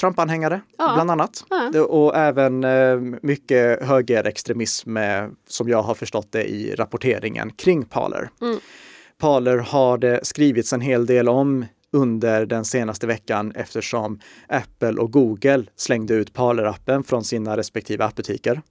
Trump-anhängare, 0.00 0.60
Ja. 0.78 0.92
bland 0.94 1.10
annat. 1.10 1.44
Ja. 1.50 1.82
Och 1.82 2.16
även 2.16 2.64
eh, 2.64 2.96
mycket 3.22 3.82
högerextremism, 3.82 4.96
eh, 4.96 5.26
som 5.48 5.68
jag 5.68 5.82
har 5.82 5.94
förstått 5.94 6.32
det 6.32 6.44
i 6.50 6.74
rapporteringen 6.74 7.50
kring 7.52 7.84
Parler. 7.84 8.30
Mm. 8.40 8.58
Parler 9.18 9.58
har 9.58 9.98
det 9.98 10.20
skrivits 10.22 10.72
en 10.72 10.80
hel 10.80 11.06
del 11.06 11.28
om 11.28 11.66
under 11.92 12.46
den 12.46 12.64
senaste 12.64 13.06
veckan 13.06 13.52
eftersom 13.56 14.20
Apple 14.48 14.92
och 15.00 15.12
Google 15.12 15.64
slängde 15.76 16.14
ut 16.14 16.32
Parler-appen 16.34 17.02
från 17.02 17.24
sina 17.24 17.56
respektive 17.56 18.04
appbutiker. 18.04 18.62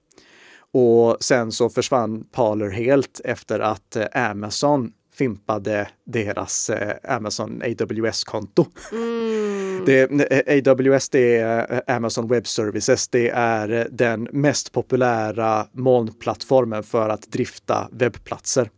Och 0.71 1.17
sen 1.19 1.51
så 1.51 1.69
försvann 1.69 2.23
Parler 2.31 2.69
helt 2.69 3.21
efter 3.23 3.59
att 3.59 3.95
eh, 3.95 4.05
Amazon 4.31 4.91
fimpade 5.13 5.87
deras 6.05 6.69
eh, 6.69 7.15
Amazon 7.15 7.61
AWS-konto. 7.61 8.65
Mm. 8.91 9.85
Det, 9.85 10.11
eh, 10.31 10.71
AWS 10.71 11.09
det 11.09 11.37
är 11.37 11.73
eh, 11.87 11.95
Amazon 11.95 12.27
Web 12.27 12.47
Services. 12.47 13.07
Det 13.07 13.29
är 13.29 13.87
den 13.91 14.27
mest 14.31 14.71
populära 14.71 15.67
molnplattformen 15.71 16.83
för 16.83 17.09
att 17.09 17.21
drifta 17.21 17.89
webbplatser. 17.91 18.69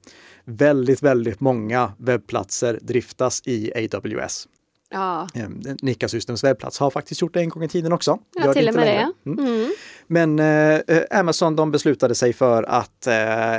Väldigt, 0.46 1.04
väldigt 1.04 1.40
många 1.40 1.94
webbplatser 1.98 2.80
driftas 2.82 3.42
i 3.46 3.90
AWS. 3.94 4.48
Ja, 4.90 5.28
Eh, 5.34 5.50
Nika 5.82 6.08
Systems 6.08 6.44
webbplats 6.44 6.80
har 6.80 6.90
faktiskt 6.90 7.22
gjort 7.22 7.34
det 7.34 7.40
en 7.40 7.50
gång 7.50 7.64
i 7.64 7.68
tiden 7.68 7.94
också. 7.94 8.20
ja 8.36 8.54
till 8.54 8.68
och 8.70 8.76
med 8.76 8.86
längre. 8.86 9.12
det. 9.24 9.30
Mm. 9.30 9.46
Mm. 9.56 9.72
Men 10.08 10.40
eh, 10.88 11.20
Amazon 11.20 11.56
de 11.56 11.72
beslutade 11.72 12.16
sig 12.16 12.34
för 12.34 12.64
att 12.64 13.08
eh, 13.08 13.14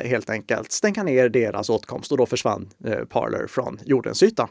helt 0.08 0.30
enkelt 0.30 0.72
stänga 0.72 1.02
ner 1.02 1.28
deras 1.28 1.70
åtkomst 1.70 2.12
och 2.12 2.18
då 2.18 2.26
försvann 2.26 2.68
eh, 2.84 2.98
Parler 3.04 3.46
från 3.46 3.78
jordens 3.84 4.22
yta. 4.22 4.48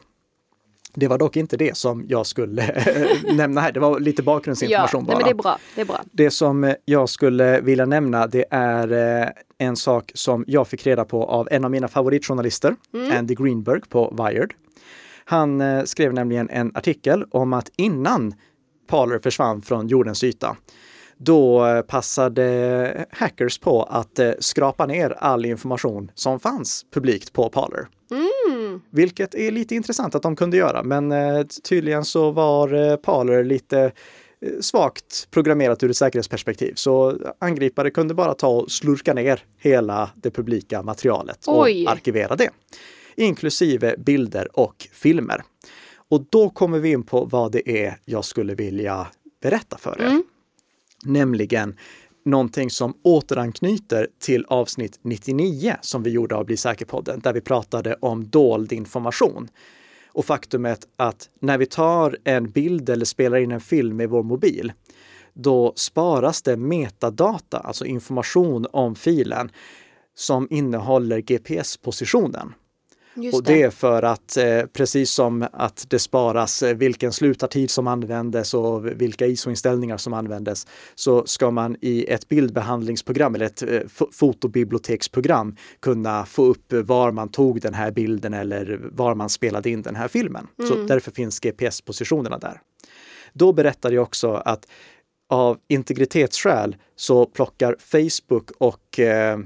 Det 0.97 1.07
var 1.07 1.17
dock 1.17 1.35
inte 1.37 1.57
det 1.57 1.77
som 1.77 2.05
jag 2.07 2.25
skulle 2.25 2.63
eh, 2.63 3.33
nämna 3.35 3.61
här. 3.61 3.71
Det 3.71 3.79
var 3.79 3.99
lite 3.99 4.21
Ja, 4.21 4.25
bakgrundsinformation 4.25 5.03
nej, 5.03 5.07
bara. 5.07 5.17
men 5.17 5.23
det 5.25 5.31
är 5.31 5.35
bra. 5.35 5.57
Det 5.75 5.81
är 5.81 5.85
bra. 5.85 6.01
Det 6.11 6.31
som 6.31 6.73
jag 6.85 7.09
skulle 7.09 7.61
vilja 7.61 7.85
nämna, 7.85 8.27
det 8.27 8.45
är 8.49 9.21
eh, 9.23 9.27
en 9.57 9.75
sak 9.75 10.11
som 10.15 10.43
jag 10.47 10.67
fick 10.67 10.87
reda 10.87 11.05
på 11.05 11.23
av 11.25 11.47
en 11.51 11.65
av 11.65 11.71
mina 11.71 11.87
favoritjournalister, 11.87 12.75
Andy 13.17 13.35
Greenberg 13.35 13.81
på 13.89 14.23
Wired. 14.23 14.51
Han 15.25 15.61
eh, 15.61 15.83
skrev 15.83 16.13
nämligen 16.13 16.49
en 16.49 16.71
artikel 16.75 17.25
om 17.31 17.53
att 17.53 17.71
innan 17.75 18.33
Parler 18.87 19.19
försvann 19.19 19.61
från 19.61 19.87
jordens 19.87 20.23
yta, 20.23 20.57
då 21.17 21.65
eh, 21.65 21.81
passade 21.81 23.05
hackers 23.11 23.59
på 23.59 23.83
att 23.83 24.19
eh, 24.19 24.31
skrapa 24.39 24.85
ner 24.85 25.09
all 25.17 25.45
information 25.45 26.11
som 26.15 26.39
fanns 26.39 26.85
publikt 26.93 27.33
på 27.33 27.49
Parler. 27.49 27.87
Mm. 28.11 28.81
Vilket 28.89 29.35
är 29.35 29.51
lite 29.51 29.75
intressant 29.75 30.15
att 30.15 30.23
de 30.23 30.35
kunde 30.35 30.57
göra, 30.57 30.83
men 30.83 31.13
tydligen 31.63 32.05
så 32.05 32.31
var 32.31 32.97
Parler 32.97 33.43
lite 33.43 33.91
svagt 34.61 35.27
programmerat 35.31 35.83
ur 35.83 35.89
ett 35.89 35.97
säkerhetsperspektiv. 35.97 36.73
Så 36.75 37.17
angripare 37.39 37.91
kunde 37.91 38.13
bara 38.13 38.33
ta 38.33 38.47
och 38.47 38.71
slurka 38.71 39.13
ner 39.13 39.43
hela 39.59 40.09
det 40.15 40.31
publika 40.31 40.83
materialet 40.83 41.47
och 41.47 41.63
Oj. 41.63 41.87
arkivera 41.87 42.35
det. 42.35 42.49
Inklusive 43.17 43.95
bilder 43.97 44.59
och 44.59 44.87
filmer. 44.91 45.43
Och 46.09 46.25
då 46.29 46.49
kommer 46.49 46.79
vi 46.79 46.91
in 46.91 47.03
på 47.03 47.25
vad 47.25 47.51
det 47.51 47.85
är 47.85 47.97
jag 48.05 48.25
skulle 48.25 48.55
vilja 48.55 49.07
berätta 49.41 49.77
för 49.77 50.01
er. 50.01 50.05
Mm. 50.05 50.23
Nämligen 51.05 51.75
någonting 52.25 52.69
som 52.69 52.93
återanknyter 53.03 54.07
till 54.19 54.45
avsnitt 54.47 54.99
99 55.01 55.75
som 55.81 56.03
vi 56.03 56.09
gjorde 56.09 56.35
av 56.35 56.45
Bli 56.45 56.57
säker-podden, 56.57 57.19
där 57.19 57.33
vi 57.33 57.41
pratade 57.41 57.95
om 58.01 58.29
dold 58.29 58.73
information. 58.73 59.49
Och 60.07 60.25
faktumet 60.25 60.87
att 60.95 61.29
när 61.39 61.57
vi 61.57 61.65
tar 61.65 62.17
en 62.23 62.51
bild 62.51 62.89
eller 62.89 63.05
spelar 63.05 63.37
in 63.37 63.51
en 63.51 63.61
film 63.61 63.97
med 63.97 64.09
vår 64.09 64.23
mobil, 64.23 64.73
då 65.33 65.73
sparas 65.75 66.41
det 66.41 66.57
metadata, 66.57 67.57
alltså 67.57 67.85
information 67.85 68.67
om 68.71 68.95
filen, 68.95 69.51
som 70.15 70.47
innehåller 70.49 71.19
GPS-positionen. 71.19 72.53
Just 73.15 73.37
Och 73.37 73.43
det 73.43 73.61
är 73.61 73.69
för 73.69 74.03
att 74.03 74.37
eh, 74.37 74.61
precis 74.73 75.11
som 75.11 75.47
att 75.53 75.85
det 75.89 75.99
sparas 75.99 76.63
eh, 76.63 76.75
vilken 76.75 77.11
slutartid 77.13 77.69
som 77.69 77.87
användes 77.87 78.53
och 78.53 78.85
vilka 78.85 79.25
ISO-inställningar 79.25 79.97
som 79.97 80.13
användes, 80.13 80.67
så 80.95 81.25
ska 81.25 81.51
man 81.51 81.77
i 81.81 82.05
ett 82.11 82.27
bildbehandlingsprogram 82.29 83.35
eller 83.35 83.45
ett 83.45 83.61
eh, 83.61 83.67
fo- 83.67 84.11
fotobiblioteksprogram 84.11 85.55
kunna 85.79 86.25
få 86.25 86.45
upp 86.45 86.73
var 86.73 87.11
man 87.11 87.29
tog 87.29 87.61
den 87.61 87.73
här 87.73 87.91
bilden 87.91 88.33
eller 88.33 88.79
var 88.91 89.15
man 89.15 89.29
spelade 89.29 89.69
in 89.69 89.81
den 89.81 89.95
här 89.95 90.07
filmen. 90.07 90.47
Så 90.67 90.75
därför 90.75 91.11
finns 91.11 91.39
GPS-positionerna 91.39 92.37
där. 92.37 92.61
Då 93.33 93.53
berättade 93.53 93.95
jag 93.95 94.03
också 94.03 94.33
att 94.33 94.67
av 95.29 95.57
integritetsskäl 95.67 96.75
så 96.95 97.25
plockar 97.25 97.75
Facebook 97.79 98.51
och 98.57 98.99
eh, 98.99 99.39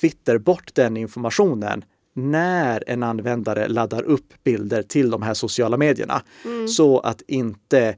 Twitter 0.00 0.38
bort 0.38 0.74
den 0.74 0.96
informationen 0.96 1.84
när 2.16 2.84
en 2.86 3.02
användare 3.02 3.68
laddar 3.68 4.02
upp 4.02 4.44
bilder 4.44 4.82
till 4.82 5.10
de 5.10 5.22
här 5.22 5.34
sociala 5.34 5.76
medierna. 5.76 6.22
Så 6.68 6.98
att 6.98 7.22
inte 7.26 7.96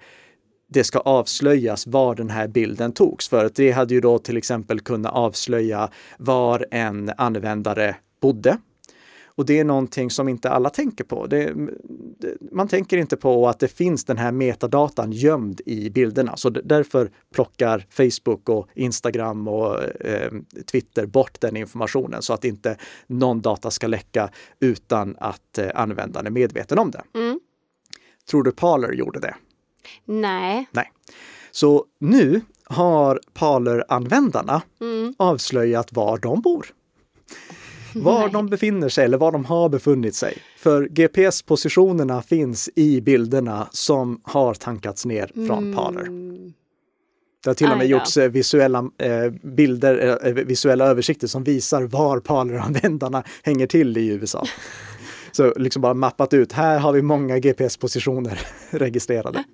det 0.68 0.84
ska 0.84 0.98
avslöjas 0.98 1.86
var 1.86 2.14
den 2.14 2.30
här 2.30 2.48
bilden 2.48 2.92
togs. 2.92 3.28
För 3.28 3.44
att 3.44 3.54
det 3.54 3.70
hade 3.70 3.94
ju 3.94 4.00
då 4.00 4.18
till 4.18 4.36
exempel 4.36 4.80
kunnat 4.80 5.12
avslöja 5.12 5.90
var 6.18 6.66
en 6.70 7.12
användare 7.16 7.96
bodde. 8.20 8.58
Och 9.38 9.46
det 9.46 9.58
är 9.58 9.64
någonting 9.64 10.10
som 10.10 10.28
inte 10.28 10.50
alla 10.50 10.70
tänker 10.70 11.04
på. 11.04 11.26
Det, 11.26 11.54
det, 12.18 12.36
man 12.52 12.68
tänker 12.68 12.96
inte 12.96 13.16
på 13.16 13.48
att 13.48 13.58
det 13.58 13.68
finns 13.68 14.04
den 14.04 14.18
här 14.18 14.32
metadatan 14.32 15.12
gömd 15.12 15.60
i 15.66 15.90
bilderna. 15.90 16.36
Så 16.36 16.50
därför 16.50 17.10
plockar 17.34 17.86
Facebook 17.90 18.48
och 18.48 18.68
Instagram 18.74 19.48
och 19.48 19.82
eh, 20.06 20.32
Twitter 20.70 21.06
bort 21.06 21.40
den 21.40 21.56
informationen 21.56 22.22
så 22.22 22.32
att 22.32 22.44
inte 22.44 22.76
någon 23.06 23.40
data 23.40 23.70
ska 23.70 23.86
läcka 23.86 24.30
utan 24.60 25.16
att 25.18 25.58
eh, 25.58 25.68
användaren 25.74 26.26
är 26.26 26.30
medveten 26.30 26.78
om 26.78 26.90
det. 26.90 27.02
Mm. 27.14 27.40
Tror 28.30 28.42
du 28.42 28.52
Parler 28.52 28.92
gjorde 28.92 29.20
det? 29.20 29.34
Nej. 30.04 30.68
Nej. 30.70 30.92
Så 31.50 31.84
nu 32.00 32.40
har 32.64 33.20
Parler-användarna 33.34 34.62
Mm. 34.80 35.14
avslöjat 35.18 35.92
var 35.92 36.18
de 36.18 36.40
bor. 36.40 36.66
Var 38.02 38.20
Nej. 38.20 38.30
de 38.32 38.46
befinner 38.46 38.88
sig 38.88 39.04
eller 39.04 39.18
var 39.18 39.32
de 39.32 39.44
har 39.44 39.68
befunnit 39.68 40.14
sig. 40.14 40.38
För 40.58 40.88
GPS-positionerna 40.88 42.22
finns 42.22 42.70
i 42.74 43.00
bilderna 43.00 43.68
som 43.70 44.20
har 44.22 44.54
tankats 44.54 45.04
ner 45.04 45.46
från 45.46 45.74
Parler. 45.74 46.00
Mm. 46.00 46.52
Det 47.44 47.50
har 47.50 47.54
till 47.54 47.70
och 47.70 47.78
med 47.78 47.86
gjorts 47.86 48.16
eh, 48.16 48.30
visuella 48.30 48.90
eh, 48.98 49.30
bilder, 49.42 50.18
eh, 50.26 50.32
visuella 50.32 50.86
översikter 50.86 51.26
som 51.26 51.44
visar 51.44 51.82
var 51.82 52.20
Parler-användarna 52.20 53.22
hänger 53.42 53.66
till 53.66 53.96
i 53.96 54.06
USA. 54.06 54.46
Så 55.32 55.54
liksom 55.56 55.82
bara 55.82 55.94
mappat 55.94 56.34
ut, 56.34 56.52
här 56.52 56.78
har 56.78 56.92
vi 56.92 57.02
många 57.02 57.38
GPS-positioner 57.38 58.40
registrerade. 58.70 59.44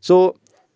Så 0.00 0.34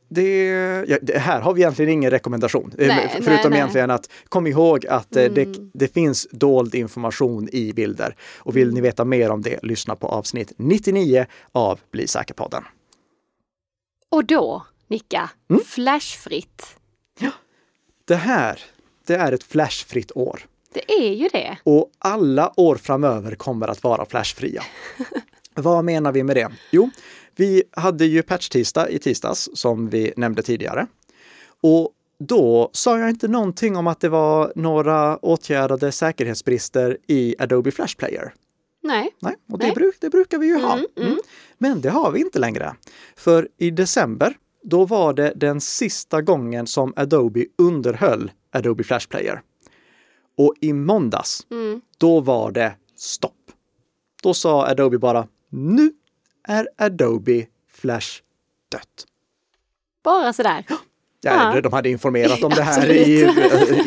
det, 0.09 0.47
ja, 0.89 0.99
det 1.03 1.19
här 1.19 1.41
har 1.41 1.55
vi 1.55 1.61
egentligen 1.61 1.93
ingen 1.93 2.11
rekommendation. 2.11 2.73
Eh, 2.79 2.87
Nej, 2.89 3.09
förutom 3.13 3.29
nej, 3.35 3.51
nej. 3.51 3.59
egentligen 3.59 3.91
att 3.91 4.11
kom 4.29 4.47
ihåg 4.47 4.87
att 4.87 5.17
eh, 5.17 5.25
det, 5.33 5.43
Mm. 5.43 5.71
det 5.75 5.95
finns 5.95 6.27
dold 6.31 6.75
information 6.75 7.49
i 7.53 7.73
bilder. 7.73 8.17
Och 8.39 8.57
vill 8.57 8.75
ni 8.75 8.81
veta 8.81 9.05
mer 9.05 9.31
om 9.31 9.43
det, 9.43 9.59
lyssna 9.63 9.97
på 9.97 10.07
avsnitt 10.09 10.53
99 10.57 11.27
av 11.53 11.81
Bli 11.91 12.07
säker-podden. 12.07 12.65
Och 14.11 14.25
då, 14.25 14.67
Nicka, 14.89 15.31
Mm. 15.51 15.63
flashfritt. 15.65 16.75
Det 18.05 18.17
här, 18.17 18.61
det 19.07 19.15
är 19.15 19.33
ett 19.33 19.45
flashfritt 19.45 20.13
år. 20.15 20.41
Det 20.73 20.93
är 20.93 21.13
ju 21.15 21.29
det. 21.29 21.59
Och 21.65 21.91
alla 21.99 22.53
år 22.61 22.77
framöver 22.77 23.35
kommer 23.35 23.69
att 23.69 23.83
vara 23.83 24.07
flashfria. 24.07 24.63
Vad 25.55 25.85
menar 25.85 26.13
vi 26.13 26.23
med 26.23 26.37
det? 26.37 26.49
Jo, 26.71 26.91
vi 27.39 27.63
hade 27.71 28.05
ju 28.07 28.23
patch-tisdag 28.23 28.89
i 28.89 28.99
tisdags 28.99 29.49
som 29.55 29.89
vi 29.89 30.13
nämnde 30.17 30.43
tidigare. 30.43 30.87
Och 31.61 31.93
då 32.19 32.71
sa 32.73 32.99
jag 32.99 33.11
inte 33.11 33.29
någonting 33.29 33.77
om 33.77 33.87
att 33.87 34.01
det 34.01 34.09
var 34.09 34.53
några 34.57 35.17
åtgärdade 35.17 35.93
säkerhetsbrister 35.93 36.99
i 37.07 37.35
Adobe 37.39 37.71
Flash 37.71 37.97
Player. 37.97 38.35
Nej. 38.83 39.11
Nej, 39.21 39.35
och 39.53 39.59
det, 39.59 39.73
bruk, 39.75 39.97
det 40.01 40.11
brukar 40.11 40.39
vi 40.39 40.47
ju 40.47 40.59
ha. 40.61 40.73
Mm, 40.73 40.87
mm. 40.97 41.19
Men 41.59 41.81
det 41.81 41.91
har 41.91 42.11
vi 42.11 42.21
inte 42.21 42.39
längre. 42.39 42.77
För 43.17 43.49
i 43.59 43.71
december, 43.71 44.37
då 44.63 44.85
var 44.85 45.13
det 45.13 45.33
den 45.37 45.61
sista 45.61 46.23
gången 46.23 46.67
som 46.67 46.93
Adobe 46.97 47.45
underhöll 47.59 48.31
Adobe 48.53 48.85
Flash 48.85 49.09
Player. 49.09 49.43
Och 50.39 50.55
i 50.61 50.73
måndags, 50.73 51.47
Mm. 51.51 51.81
då 51.99 52.21
var 52.21 52.51
det 52.51 52.73
stopp. 52.97 53.33
Då 54.23 54.35
sa 54.35 54.67
Adobe 54.67 54.99
bara, 54.99 55.29
nu 55.51 55.93
är 56.49 56.69
Adobe 56.77 57.47
Flash 57.73 58.09
dött. 58.73 59.07
Bara 60.05 60.33
sådär. 60.33 60.65
Ja, 60.69 60.77
Ja. 61.21 61.61
De 61.61 61.73
hade 61.73 61.89
informerat 61.91 62.43
om 62.43 62.51
det 62.51 62.63
här 62.63 62.91
i, 62.91 63.21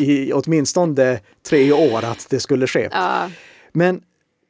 i 0.00 0.32
åtminstone 0.32 1.20
tre 1.48 1.72
år 1.72 2.04
att 2.04 2.26
det 2.30 2.40
skulle 2.40 2.66
ske. 2.66 2.88
Ja. 2.92 3.30
Men 3.72 4.02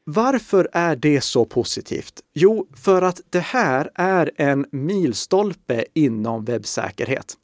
varför 0.05 0.69
är 0.73 0.97
det 0.97 1.21
så 1.21 1.45
positivt? 1.45 2.13
Jo, 2.35 2.67
för 2.77 3.03
att 3.03 3.21
det 3.31 3.41
här 3.41 3.91
är 3.95 4.31
en 4.37 4.67
milstolpe 4.73 5.85
inom 5.95 6.45
webbsäkerhet. 6.45 7.35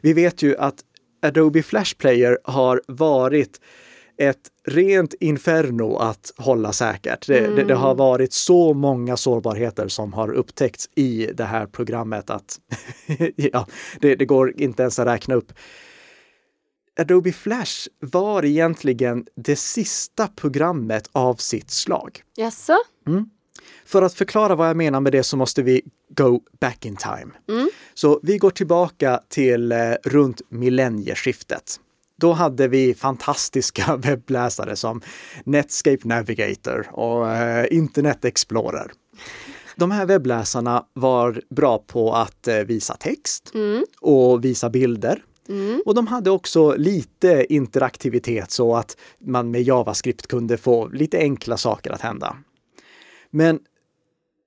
Vi 0.00 0.12
vet 0.12 0.42
ju 0.42 0.56
att 0.56 0.74
Adobe 1.22 1.62
Flash 1.62 1.94
Player 1.96 2.38
har 2.44 2.82
varit 2.86 3.60
ett 4.18 4.50
rent 4.64 5.14
inferno 5.20 5.96
att 5.96 6.32
hålla 6.36 6.72
säkert. 6.72 7.26
Det, 7.26 7.56
det, 7.56 7.64
det 7.64 7.74
har 7.74 7.94
varit 7.94 8.32
så 8.32 8.74
många 8.74 9.16
sårbarheter 9.16 9.88
som 9.88 10.12
har 10.12 10.32
upptäckts 10.32 10.88
i 10.94 11.30
det 11.34 11.44
här 11.44 11.66
programmet 11.66 12.30
att 12.30 12.60
ja, 13.36 13.66
det, 14.00 14.14
det 14.14 14.24
går 14.24 14.60
inte 14.60 14.82
ens 14.82 14.98
att 14.98 15.06
räkna 15.06 15.34
upp. 15.34 15.52
Adobe 17.00 17.32
Flash 17.32 17.88
var 18.00 18.44
egentligen 18.44 19.26
det 19.34 19.56
sista 19.56 20.28
programmet 20.28 21.08
av 21.12 21.34
sitt 21.34 21.70
slag. 21.70 22.22
Jaså? 22.36 22.76
För 23.84 24.02
att 24.02 24.14
förklara 24.14 24.54
vad 24.54 24.68
jag 24.68 24.76
menar 24.76 25.00
med 25.00 25.12
det 25.12 25.22
så 25.22 25.36
måste 25.36 25.62
vi 25.62 25.82
go 26.08 26.40
back 26.60 26.86
in 26.86 26.96
time. 26.96 27.32
Mm. 27.48 27.70
Så 27.94 28.20
vi 28.22 28.38
går 28.38 28.50
tillbaka 28.50 29.20
till 29.28 29.72
eh, 29.72 29.78
runt 30.04 30.40
millennieskiftet. 30.48 31.80
Då 32.22 32.32
hade 32.32 32.68
vi 32.68 32.94
fantastiska 32.94 33.96
webbläsare 34.02 34.76
som 34.76 35.00
Netscape 35.44 36.08
Navigator 36.08 36.90
och 36.92 37.30
eh, 37.30 37.66
Internet 37.70 38.24
Explorer. 38.24 38.92
De 39.76 39.90
här 39.90 40.06
webbläsarna 40.06 40.84
var 40.92 41.42
bra 41.50 41.78
på 41.78 42.12
att 42.14 42.48
eh, 42.48 42.56
visa 42.58 42.94
text 42.94 43.50
Mm. 43.54 43.84
och 44.00 44.44
visa 44.44 44.70
bilder. 44.70 45.24
Mm. 45.48 45.82
Och 45.86 45.94
de 45.94 46.06
hade 46.06 46.30
också 46.30 46.74
lite 46.76 47.46
interaktivitet 47.48 48.50
så 48.50 48.76
att 48.76 48.96
man 49.18 49.50
med 49.50 49.62
JavaScript 49.62 50.26
kunde 50.26 50.56
få 50.56 50.88
lite 50.88 51.18
enkla 51.18 51.56
saker 51.56 51.90
att 51.90 52.00
hända. 52.00 52.36
Men 53.30 53.60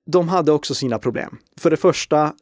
de 0.06 0.28
hade 0.28 0.52
också 0.52 0.74
sina 0.74 0.98
problem. 0.98 1.38
För 1.56 1.70
det 1.70 1.76
första, 1.76 2.32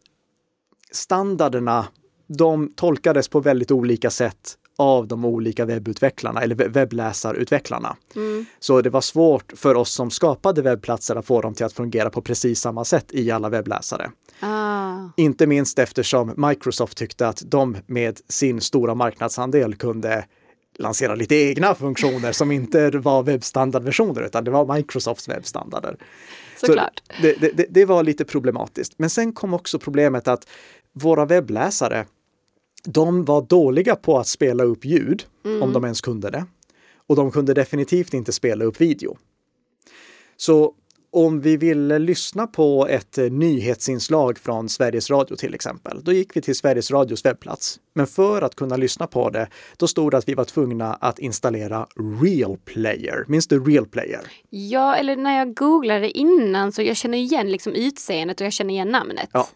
standarderna, 0.93 1.87
de 2.27 2.73
tolkades 2.77 3.29
på 3.29 3.41
väldigt 3.41 3.71
olika 3.71 4.11
sätt 4.11 4.59
av 4.77 5.09
de 5.09 5.25
olika 5.25 5.65
webbutvecklarna 5.65 6.43
eller 6.43 6.55
webbläsarutvecklarna. 6.55 7.97
Mm. 8.17 8.47
Så 8.61 8.81
det 8.81 8.91
var 8.91 9.01
svårt 9.01 9.53
för 9.57 9.75
oss 9.75 9.91
som 9.91 10.11
skapade 10.11 10.63
webbplatser 10.63 11.17
att 11.17 11.27
få 11.27 11.41
dem 11.41 11.55
till 11.55 11.67
att 11.67 11.73
fungera 11.73 12.11
på 12.11 12.23
precis 12.23 12.61
samma 12.61 12.85
sätt 12.85 13.07
i 13.11 13.31
alla 13.31 13.49
webbläsare. 13.49 14.11
Ah. 14.41 14.97
Inte 15.17 15.47
minst 15.47 15.79
eftersom 15.79 16.35
Microsoft 16.37 16.99
tyckte 16.99 17.29
att 17.29 17.43
de 17.47 17.77
med 17.87 18.21
sin 18.29 18.61
stora 18.61 18.95
marknadsandel 18.95 19.75
kunde 19.75 20.25
lansera 20.79 21.15
lite 21.15 21.35
egna 21.35 21.75
funktioner 21.75 22.33
som 22.33 22.53
inte 22.53 22.91
var 22.91 23.23
webbstandardversioner 23.23 24.23
utan 24.23 24.45
det 24.45 24.51
var 24.51 24.77
Microsofts 24.77 25.29
webbstandarder. 25.29 25.97
Såklart. 26.57 27.03
Så 27.07 27.23
det, 27.23 27.57
det, 27.57 27.67
det, 27.71 27.85
var 27.85 28.03
lite 28.03 28.25
problematiskt. 28.25 28.95
Men 28.97 29.11
sen 29.11 29.33
kom 29.33 29.55
också 29.55 29.79
problemet 29.79 30.29
att 30.29 30.49
våra 30.93 31.25
webbläsare, 31.25 32.07
de 32.85 33.25
var 33.25 33.43
dåliga 33.43 33.97
på 33.97 34.19
att 34.19 34.27
spela 34.27 34.65
upp 34.65 34.85
ljud, 34.85 35.25
mm. 35.45 35.63
om 35.63 35.73
de 35.73 35.85
ens 35.85 36.01
kunde 36.01 36.31
det. 36.31 36.47
Och 37.07 37.17
de 37.17 37.31
kunde 37.31 37.55
definitivt 37.55 38.15
inte 38.15 38.33
spela 38.33 38.65
upp 38.65 38.81
video. 38.81 39.17
Så 40.37 40.75
om 41.15 41.41
vi 41.41 41.57
ville 41.57 41.99
lyssna 41.99 42.47
på 42.47 42.87
ett 42.87 43.19
eh, 43.19 43.25
nyhetsinslag 43.25 44.39
från 44.39 44.69
Sveriges 44.69 45.11
Radio 45.11 45.37
till 45.37 45.55
exempel, 45.55 46.01
då 46.05 46.13
gick 46.13 46.37
vi 46.37 46.41
till 46.41 46.55
Sveriges 46.55 46.91
Radios 46.91 47.25
webbplats. 47.25 47.81
Men 47.95 48.07
för 48.07 48.43
att 48.43 48.55
kunna 48.55 48.77
lyssna 48.77 49.07
på 49.07 49.31
det, 49.31 49.49
då 49.77 49.89
stod 49.89 50.11
det 50.11 50.19
att 50.19 50.29
vi 50.29 50.35
var 50.35 50.45
tvungna 50.45 50.95
att 50.95 51.19
installera 51.19 51.87
Real 52.23 52.57
Player. 52.65 53.25
Minns 53.29 53.47
du 53.47 53.65
Real 53.65 53.87
Player? 53.87 54.21
Ja, 54.51 54.97
eller 54.97 55.17
när 55.17 55.39
jag 55.39 55.55
googlade 55.55 56.11
innan 56.11 56.73
så 56.73 56.83
jag 56.83 56.97
känner 56.97 57.19
igen 57.19 57.51
liksom 57.51 57.73
utseendet 57.73 58.41
och 58.41 58.47
jag 58.47 58.53
känner 58.53 58.75
igen 58.75 58.89
namnet. 58.89 59.29
Ja. 59.33 59.49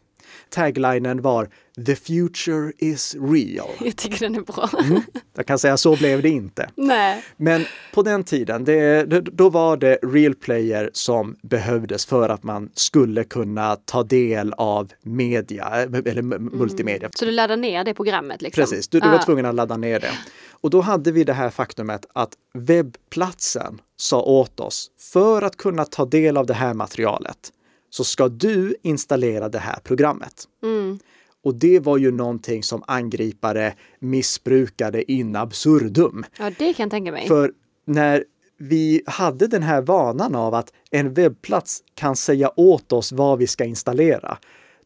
Taglinen 0.51 1.23
var 1.23 1.49
The 1.87 1.97
future 1.97 2.73
is 2.79 3.17
real. 3.21 3.69
Jag 3.81 3.97
tycker 3.97 4.19
den 4.19 4.35
är 4.35 4.41
bra. 4.41 4.71
Mm. 4.85 5.03
Jag 5.37 5.47
kan 5.47 5.59
säga 5.59 5.77
så 5.77 5.97
blev 5.97 6.23
det 6.23 6.29
inte. 6.29 6.71
Nej. 6.75 7.25
Men 7.37 7.65
på 7.95 8.03
den 8.03 8.25
tiden, 8.25 8.65
det, 8.65 9.05
då 9.21 9.51
var 9.51 9.77
det 9.77 9.99
real 10.03 10.35
player 10.35 10.91
som 10.93 11.37
behövdes 11.43 12.07
för 12.07 12.29
att 12.29 12.43
man 12.43 12.71
skulle 12.75 13.25
kunna 13.25 13.77
ta 13.77 14.03
del 14.03 14.53
av 14.53 14.93
media 15.03 15.67
eller 15.67 16.23
multimedia. 16.39 17.07
Mm. 17.07 17.11
Så 17.15 17.25
du 17.25 17.31
laddade 17.31 17.63
ner 17.63 17.85
det 17.85 17.95
programmet? 17.95 18.43
Liksom. 18.43 18.63
Precis, 18.63 18.89
du, 18.89 19.01
du 19.01 19.09
var 19.09 19.17
ah. 19.17 19.23
tvungen 19.23 19.47
att 19.47 19.55
ladda 19.55 19.77
ner 19.77 20.01
det. 20.01 20.13
Och 20.61 20.71
då 20.71 20.81
hade 20.81 21.13
vi 21.13 21.25
det 21.25 21.33
här 21.33 21.51
faktumet 21.51 22.07
att 22.13 22.33
webbplatsen 22.55 23.81
sa 23.97 24.23
åt 24.23 24.61
oss, 24.61 24.91
för 25.13 25.43
att 25.43 25.57
kunna 25.57 25.85
ta 25.85 26.05
del 26.05 26.37
av 26.37 26.47
det 26.47 26.55
här 26.55 26.75
materialet 26.75 27.53
så 27.91 28.05
ska 28.05 28.29
du 28.29 28.77
installera 28.83 29.49
det 29.49 29.59
här 29.59 29.79
programmet. 29.85 30.45
Mm. 30.63 30.99
Och 31.45 31.55
det 31.55 31.81
var 31.81 31.99
ju 31.99 32.11
någonting 32.11 32.63
som 32.63 32.83
angripare 32.87 33.75
missbrukade 33.99 35.13
in 35.13 35.37
absurdum. 35.37 36.25
Ja, 36.39 36.51
det 36.59 36.75
kan 36.75 36.85
jag 36.85 36.91
tänka 36.91 37.13
mig. 37.13 37.29
För 37.29 37.53
när 37.85 38.25
vi 38.59 39.03
hade 39.07 39.47
den 39.47 39.63
här 39.63 39.83
vanan 39.83 40.35
av 40.35 40.55
att 40.55 40.73
en 40.91 41.15
webbplats 41.15 41.83
kan 41.95 42.17
säga 42.17 42.51
åt 42.57 42.93
oss 42.93 43.13
vad 43.13 43.39
vi 43.39 43.47
ska 43.47 43.65
installera, 43.65 44.39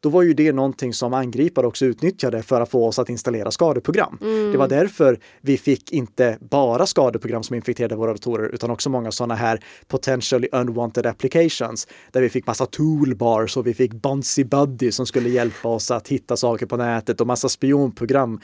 då 0.03 0.09
var 0.09 0.23
ju 0.23 0.35
det 0.35 0.53
någonting 0.53 0.93
som 0.93 1.15
angripare 1.15 1.67
också 1.67 1.85
utnyttjade 1.85 2.43
för 2.43 2.61
att 2.61 2.71
få 2.71 2.87
oss 2.87 2.99
att 2.99 3.09
installera 3.09 3.51
skadeprogram. 3.51 4.19
Mm. 4.21 4.53
Det 4.53 4.59
var 4.59 4.69
därför 4.69 5.19
vi 5.41 5.59
fick 5.59 5.93
inte 5.93 6.39
bara 6.41 6.87
skadeprogram 6.87 7.43
som 7.43 7.57
infekterade 7.57 7.97
våra 7.97 8.13
datorer 8.13 8.49
utan 8.49 8.71
också 8.71 8.91
många 8.91 9.13
sådana 9.13 9.35
här 9.35 9.65
potentially 9.89 10.49
unwanted 10.53 11.07
applications 11.07 11.89
där 12.11 12.21
vi 12.23 12.29
fick 12.29 12.47
massa 12.47 12.67
toolbars 12.67 13.57
och 13.57 13.67
vi 13.67 13.75
fick 13.75 13.93
Bunsy 13.93 14.45
Buddy 14.45 14.93
som 14.93 15.07
skulle 15.07 15.29
hjälpa 15.29 15.69
oss 15.69 15.91
att 15.91 16.09
hitta 16.09 16.37
saker 16.37 16.67
på 16.67 16.77
nätet 16.77 17.21
och 17.21 17.27
massa 17.27 17.49
spionprogram. 17.49 18.41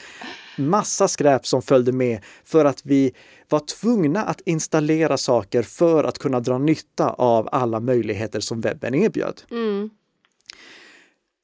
Massa 0.57 1.07
skräp 1.07 1.47
som 1.47 1.61
följde 1.61 1.91
med 1.91 2.19
för 2.43 2.65
att 2.65 2.81
vi 2.83 3.11
var 3.49 3.59
tvungna 3.59 4.23
att 4.23 4.41
installera 4.45 5.17
saker 5.17 5.63
för 5.63 6.03
att 6.03 6.19
kunna 6.19 6.39
dra 6.39 6.57
nytta 6.57 7.09
av 7.09 7.49
alla 7.51 7.79
möjligheter 7.79 8.39
som 8.39 8.61
webben 8.61 8.95
erbjöd. 8.95 9.41
Mm. 9.51 9.89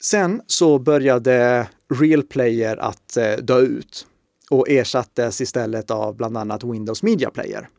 Sen 0.01 0.41
så 0.47 0.79
började 0.79 1.67
Real 1.93 2.23
Player 2.23 2.77
att 2.77 3.17
eh, 3.17 3.31
dö 3.31 3.60
ut 3.60 4.08
och 4.49 4.69
ersattes 4.69 5.41
istället 5.41 5.91
av 5.91 6.15
bland 6.15 6.38
annat 6.38 6.63
Windows 6.63 7.03
Media 7.03 7.29
Player. 7.29 7.69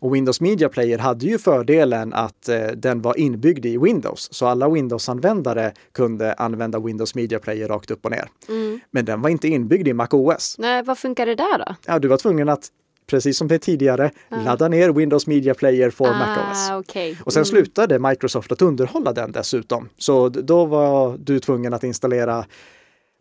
Och 0.00 0.14
Windows 0.14 0.40
Media 0.40 0.68
Player 0.68 0.98
hade 0.98 1.26
ju 1.26 1.38
fördelen 1.38 2.12
att 2.12 2.48
eh, 2.48 2.66
den 2.66 3.02
var 3.02 3.18
inbyggd 3.18 3.66
i 3.66 3.78
Windows, 3.78 4.28
så 4.32 4.46
alla 4.46 4.68
Windows-användare 4.68 5.72
kunde 5.92 6.32
använda 6.32 6.80
Windows 6.80 7.14
Media 7.14 7.38
Player 7.38 7.68
rakt 7.68 7.90
upp 7.90 8.04
och 8.04 8.10
ner. 8.10 8.28
Mm. 8.48 8.80
Men 8.90 9.04
den 9.04 9.22
var 9.22 9.30
inte 9.30 9.48
inbyggd 9.48 9.88
i 9.88 9.92
Mac 9.92 10.08
OS. 10.10 10.56
Nej, 10.58 10.82
vad 10.82 10.98
funkar 10.98 11.26
det 11.26 11.34
där 11.34 11.58
då? 11.58 11.74
Ja, 11.86 11.98
du 11.98 12.08
var 12.08 12.16
tvungen 12.16 12.48
att 12.48 12.68
precis 13.06 13.38
som 13.38 13.48
det 13.48 13.58
tidigare, 13.58 14.10
ah. 14.28 14.42
ladda 14.42 14.68
ner 14.68 14.88
Windows 14.88 15.26
Media 15.26 15.54
Player 15.54 15.90
för 15.90 16.06
ah, 16.06 16.18
MacOS. 16.18 16.88
Okay. 16.88 17.16
Och 17.24 17.32
sen 17.32 17.40
mm. 17.40 17.46
slutade 17.46 17.98
Microsoft 17.98 18.52
att 18.52 18.62
underhålla 18.62 19.12
den 19.12 19.32
dessutom. 19.32 19.88
Så 19.98 20.28
då 20.28 20.64
var 20.64 21.16
du 21.18 21.40
tvungen 21.40 21.74
att 21.74 21.84
installera 21.84 22.44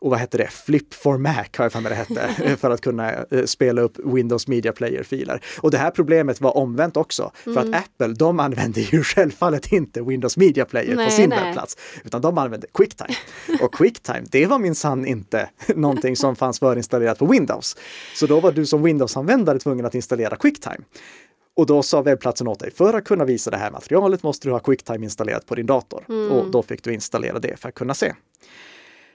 och 0.05 0.11
vad 0.11 0.19
hette 0.19 0.37
det, 0.37 0.47
Flip 0.47 0.93
for 0.93 1.17
Mac 1.17 1.45
har 1.57 1.65
jag 1.65 1.71
för 1.71 1.79
mig 1.79 1.89
det 1.89 1.95
hette, 1.95 2.57
för 2.57 2.71
att 2.71 2.81
kunna 2.81 3.13
eh, 3.13 3.43
spela 3.45 3.81
upp 3.81 3.97
Windows 4.03 4.47
Media 4.47 4.71
Player-filer. 4.71 5.41
Och 5.61 5.71
det 5.71 5.77
här 5.77 5.91
problemet 5.91 6.41
var 6.41 6.57
omvänt 6.57 6.97
också, 6.97 7.31
för 7.43 7.51
mm. 7.51 7.73
att 7.73 7.79
Apple, 7.79 8.13
de 8.13 8.39
använde 8.39 8.81
ju 8.81 9.03
självfallet 9.03 9.71
inte 9.71 10.01
Windows 10.01 10.37
Media 10.37 10.65
Player 10.65 10.95
nej, 10.95 11.05
på 11.05 11.11
sin 11.11 11.29
nej. 11.29 11.43
webbplats, 11.43 11.77
utan 12.03 12.21
de 12.21 12.37
använde 12.37 12.67
Quicktime. 12.73 13.15
Och 13.61 13.73
Quicktime, 13.73 14.23
det 14.31 14.45
var 14.45 14.59
minsann 14.59 15.05
inte 15.05 15.49
någonting 15.75 16.15
som 16.15 16.35
fanns 16.35 16.59
förinstallerat 16.59 17.19
på 17.19 17.25
Windows. 17.25 17.77
Så 18.15 18.27
då 18.27 18.39
var 18.39 18.51
du 18.51 18.65
som 18.65 18.83
Windows-användare 18.83 19.59
tvungen 19.59 19.85
att 19.85 19.95
installera 19.95 20.35
Quicktime. 20.35 20.83
Och 21.55 21.65
då 21.65 21.83
sa 21.83 22.01
webbplatsen 22.01 22.47
åt 22.47 22.59
dig, 22.59 22.71
för 22.71 22.93
att 22.93 23.05
kunna 23.05 23.25
visa 23.25 23.51
det 23.51 23.57
här 23.57 23.71
materialet 23.71 24.23
måste 24.23 24.47
du 24.47 24.51
ha 24.51 24.59
Quicktime 24.59 25.03
installerat 25.03 25.45
på 25.45 25.55
din 25.55 25.65
dator. 25.65 26.05
Mm. 26.09 26.31
Och 26.31 26.51
då 26.51 26.63
fick 26.63 26.83
du 26.83 26.93
installera 26.93 27.39
det 27.39 27.59
för 27.59 27.69
att 27.69 27.75
kunna 27.75 27.93
se. 27.93 28.13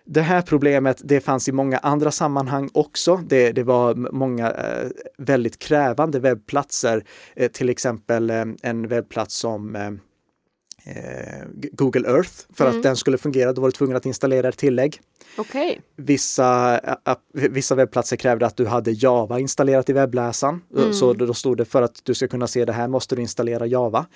Det 0.05 0.23
här 0.23 0.43
problemet, 0.43 1.01
det 1.05 1.21
fanns 1.21 1.49
i 1.49 1.53
många 1.53 1.79
andra 1.79 2.11
sammanhang 2.11 2.71
också. 2.75 3.17
Det, 3.17 3.53
det 3.53 3.63
var 3.63 3.95
många 3.95 4.51
eh, 4.51 4.89
väldigt 5.19 5.59
krävande 5.59 6.21
webbplatser, 6.21 7.05
eh, 7.37 7.51
till 7.51 7.69
exempel 7.69 8.31
eh, 8.31 8.45
en 8.63 8.89
webbplats 8.89 9.37
som 9.37 9.77
eh, 9.77 9.91
Google 11.73 12.09
Earth. 12.09 12.33
För 12.55 12.64
mm. 12.64 12.77
att 12.77 12.83
den 12.83 12.97
skulle 12.97 13.19
fungera, 13.19 13.53
då 13.53 13.61
var 13.61 13.69
du 13.69 13.73
tvungen 13.73 13.97
att 13.97 14.07
installera 14.07 14.49
ett 14.49 14.59
tillägg. 14.59 15.01
Okay. 15.38 15.79
Vissa, 15.97 16.81
vissa 17.33 17.75
webbplatser 17.75 18.16
krävde 18.16 18.47
att 18.47 18.57
du 18.57 18.66
hade 18.66 18.90
Java 18.90 19.40
installerat 19.40 19.88
i 19.88 19.93
webbläsaren. 19.93 20.62
Mm. 20.77 20.93
Så 20.93 21.12
då 21.12 21.35
stod 21.35 21.57
det 21.57 21.64
för 21.64 21.83
att 21.83 22.01
du 22.05 22.14
ska 22.14 22.29
kunna 22.29 22.47
se 22.47 22.64
det 22.64 22.73
här 22.73 22.88
måste 22.88 23.16
du 23.16 23.23
installera 23.23 23.66
Java. 23.66 24.07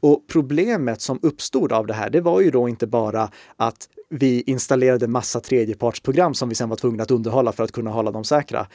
Och 0.00 0.24
problemet 0.32 1.00
som 1.00 1.18
uppstod 1.22 1.72
av 1.72 1.86
det 1.86 1.94
här, 1.94 2.10
det 2.10 2.20
var 2.20 2.40
ju 2.40 2.50
då 2.50 2.68
inte 2.68 2.86
bara 2.86 3.30
att 3.56 3.88
vi 4.10 4.42
installerade 4.46 5.08
massa 5.08 5.40
tredjepartsprogram 5.40 6.34
som 6.34 6.48
vi 6.48 6.54
sen 6.54 6.68
var 6.68 6.76
tvungna 6.76 7.02
att 7.02 7.10
underhålla 7.10 7.52
för 7.52 7.64
att 7.64 7.72
kunna 7.72 7.90
hålla 7.90 8.10
dem 8.10 8.24
säkra. 8.24 8.66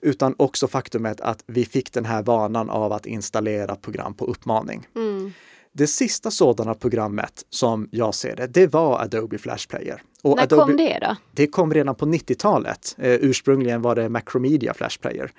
Utan 0.00 0.34
också 0.38 0.68
faktumet 0.68 1.20
att 1.20 1.44
vi 1.46 1.64
fick 1.64 1.92
den 1.92 2.04
här 2.04 2.22
vanan 2.22 2.70
av 2.70 2.92
att 2.92 3.06
installera 3.06 3.76
program 3.76 4.14
på 4.14 4.24
uppmaning. 4.24 4.88
Mm. 4.96 5.32
Det 5.72 5.86
sista 5.86 6.30
sådana 6.30 6.74
programmet 6.74 7.44
som 7.50 7.88
jag 7.90 8.14
ser 8.14 8.36
det, 8.36 8.46
det 8.46 8.66
var 8.66 9.00
Adobe 9.00 9.38
Flash 9.38 9.68
Player. 9.68 10.02
Och 10.22 10.36
När 10.36 10.42
Adobe, 10.42 10.62
kom 10.62 10.76
det 10.76 10.98
då? 11.00 11.16
Det 11.32 11.46
kom 11.46 11.74
redan 11.74 11.94
på 11.94 12.06
90-talet. 12.06 12.96
Eh, 12.98 13.12
ursprungligen 13.12 13.82
var 13.82 13.94
det 13.94 14.08
Macromedia 14.08 14.74
Flash 14.74 14.98
Player. 15.00 15.30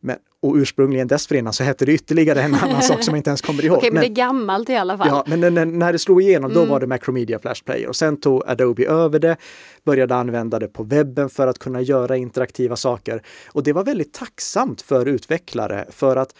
Men, 0.00 0.16
och 0.42 0.54
ursprungligen 0.54 1.08
dessförinnan 1.08 1.52
så 1.52 1.64
hette 1.64 1.84
det 1.84 1.92
ytterligare 1.92 2.42
en 2.42 2.54
annan 2.54 2.82
sak 2.82 3.02
som 3.02 3.14
jag 3.14 3.18
inte 3.18 3.30
ens 3.30 3.42
kommer 3.42 3.64
ihåg. 3.64 3.76
Okej, 3.78 3.90
men, 3.90 3.94
men 3.94 4.02
det 4.02 4.20
är 4.20 4.26
gammalt 4.26 4.70
i 4.70 4.76
alla 4.76 4.98
fall. 4.98 5.08
Ja, 5.08 5.24
men 5.26 5.54
när, 5.54 5.64
när 5.64 5.92
det 5.92 5.98
slog 5.98 6.22
igenom 6.22 6.50
mm. 6.50 6.62
då 6.62 6.70
var 6.70 6.80
det 6.80 6.86
Macromedia 6.86 7.38
Flash 7.38 7.64
Player 7.64 7.88
och 7.88 7.96
sen 7.96 8.16
tog 8.16 8.42
Adobe 8.46 8.86
över 8.86 9.18
det, 9.18 9.36
började 9.84 10.14
använda 10.14 10.58
det 10.58 10.68
på 10.68 10.82
webben 10.82 11.30
för 11.30 11.46
att 11.46 11.58
kunna 11.58 11.80
göra 11.80 12.16
interaktiva 12.16 12.76
saker. 12.76 13.22
Och 13.46 13.62
det 13.62 13.72
var 13.72 13.84
väldigt 13.84 14.12
tacksamt 14.12 14.82
för 14.82 15.06
utvecklare 15.06 15.84
för 15.90 16.16
att 16.16 16.34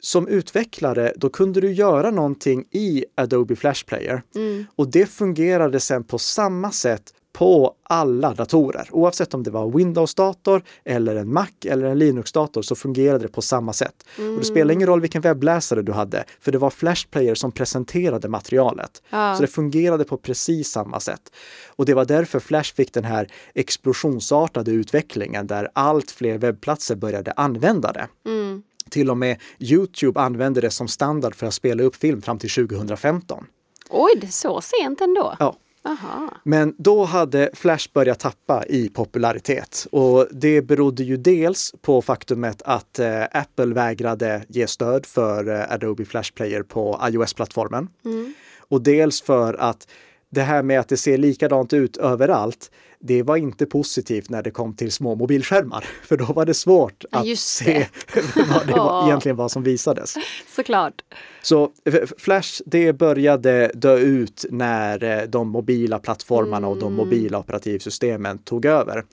som 0.00 0.28
utvecklare, 0.28 1.12
då 1.16 1.28
kunde 1.28 1.60
du 1.60 1.72
göra 1.72 2.10
någonting 2.10 2.64
i 2.70 3.04
Adobe 3.14 3.56
Flash 3.56 3.84
Player 3.86 4.22
mm. 4.34 4.66
och 4.76 4.90
det 4.90 5.06
fungerade 5.06 5.80
sen 5.80 6.04
på 6.04 6.18
samma 6.18 6.70
sätt 6.70 7.14
på 7.32 7.74
alla 7.82 8.34
datorer. 8.34 8.88
Oavsett 8.90 9.34
om 9.34 9.42
det 9.42 9.50
var 9.50 9.70
Windows-dator 9.70 10.62
eller 10.84 11.16
en 11.16 11.32
Mac 11.32 11.46
eller 11.64 11.86
en 11.86 11.98
Linux-dator 11.98 12.62
så 12.62 12.74
fungerade 12.74 13.18
det 13.18 13.28
på 13.28 13.42
samma 13.42 13.72
sätt. 13.72 14.06
Mm. 14.18 14.32
Och 14.32 14.38
det 14.38 14.46
spelar 14.46 14.74
ingen 14.74 14.86
roll 14.88 15.00
vilken 15.00 15.22
webbläsare 15.22 15.82
du 15.82 15.92
hade, 15.92 16.24
för 16.40 16.52
det 16.52 16.58
var 16.58 16.70
Flash 16.70 17.06
Player 17.10 17.34
som 17.34 17.52
presenterade 17.52 18.28
materialet. 18.28 19.02
Ja. 19.10 19.34
Så 19.34 19.42
det 19.42 19.48
fungerade 19.48 20.04
på 20.04 20.16
precis 20.16 20.70
samma 20.70 21.00
sätt. 21.00 21.32
Och 21.66 21.86
det 21.86 21.94
var 21.94 22.04
därför 22.04 22.40
Flash 22.40 22.74
fick 22.74 22.92
den 22.92 23.04
här 23.04 23.28
explosionsartade 23.54 24.70
utvecklingen 24.70 25.46
där 25.46 25.68
allt 25.72 26.10
fler 26.10 26.38
webbplatser 26.38 26.96
började 26.96 27.32
använda 27.32 27.92
det. 27.92 28.08
Mm. 28.30 28.62
Till 28.90 29.10
och 29.10 29.16
med 29.16 29.40
Youtube 29.58 30.20
använde 30.20 30.60
det 30.60 30.70
som 30.70 30.88
standard 30.88 31.34
för 31.34 31.46
att 31.46 31.54
spela 31.54 31.82
upp 31.82 31.96
film 31.96 32.22
fram 32.22 32.38
till 32.38 32.50
2015. 32.50 33.46
Oj, 33.90 34.12
det 34.20 34.26
är 34.26 34.30
så 34.30 34.60
sent 34.60 35.00
ändå? 35.00 35.36
Ja, 35.38 35.56
Aha. 35.84 36.30
Men 36.44 36.74
då 36.78 37.04
hade 37.04 37.50
Flash 37.54 37.88
börjat 37.92 38.18
tappa 38.18 38.64
i 38.66 38.88
popularitet 38.88 39.86
och 39.92 40.26
det 40.30 40.62
berodde 40.62 41.02
ju 41.02 41.16
dels 41.16 41.74
på 41.80 42.02
faktumet 42.02 42.62
att 42.64 42.98
eh, 42.98 43.22
Apple 43.32 43.74
vägrade 43.74 44.42
ge 44.48 44.66
stöd 44.66 45.06
för 45.06 45.48
eh, 45.48 45.72
Adobe 45.72 46.04
Flash 46.04 46.32
Player 46.34 46.62
på 46.62 47.00
iOS-plattformen. 47.10 47.88
Mm. 48.04 48.34
Och 48.58 48.82
dels 48.82 49.22
för 49.22 49.54
att 49.54 49.88
det 50.30 50.42
här 50.42 50.62
med 50.62 50.80
att 50.80 50.88
det 50.88 50.96
ser 50.96 51.18
likadant 51.18 51.72
ut 51.72 51.96
överallt, 51.96 52.70
det 53.02 53.22
var 53.22 53.36
inte 53.36 53.66
positivt 53.66 54.30
när 54.30 54.42
det 54.42 54.50
kom 54.50 54.74
till 54.76 54.92
små 54.92 55.14
mobilskärmar. 55.14 55.84
För 56.02 56.16
då 56.16 56.24
var 56.24 56.46
det 56.46 56.54
svårt 56.54 57.04
att 57.12 57.26
just 57.26 57.46
se 57.48 57.86
vad 58.36 58.66
det 58.66 58.72
var, 58.72 59.06
egentligen 59.06 59.36
vad 59.36 59.50
som 59.50 59.62
visades. 59.62 60.14
Såklart. 60.56 61.02
Så 61.42 61.70
F- 61.84 62.12
Flash, 62.18 62.62
det 62.66 62.92
började 62.92 63.70
dö 63.74 63.98
ut 63.98 64.44
när 64.50 65.04
eh, 65.04 65.22
de 65.28 65.48
mobila 65.48 65.98
plattformarna 65.98 66.68
och 66.68 66.76
de 66.78 66.94
mobila 66.94 67.38
operativsystemen 67.38 68.38
tog 68.38 68.64
över. 68.64 69.04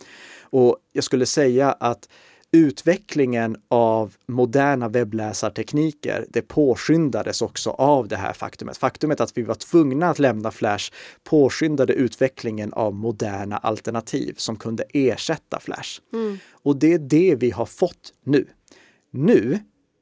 Och 0.42 0.78
jag 0.94 1.04
skulle 1.04 1.26
säga 1.26 1.72
att 1.72 2.10
utvecklingen 2.58 3.58
av 3.68 4.16
moderna 4.26 4.90
webbläsartekniker, 4.90 6.26
det 6.30 6.42
påskyndades 6.42 7.42
också 7.42 7.70
av 7.70 8.08
det 8.08 8.16
här 8.16 8.34
faktumet. 8.34 8.78
Faktumet 8.78 9.22
att 9.22 9.38
vi 9.38 9.42
var 9.42 9.56
tvungna 9.56 10.10
att 10.10 10.20
lämna 10.20 10.52
Flash 10.52 10.92
påskyndade 11.24 11.94
utvecklingen 11.94 12.74
av 12.74 12.94
moderna 12.94 13.58
alternativ 13.58 14.34
som 14.38 14.56
kunde 14.56 14.84
ersätta 14.94 15.60
Flash. 15.60 16.00
Och 16.52 16.80
det 16.80 16.94
är 16.94 17.00
det 17.00 17.36
vi 17.36 17.52
har 17.52 17.66
fått 17.66 18.14
nu. 18.24 18.48
Nu, 19.12 19.60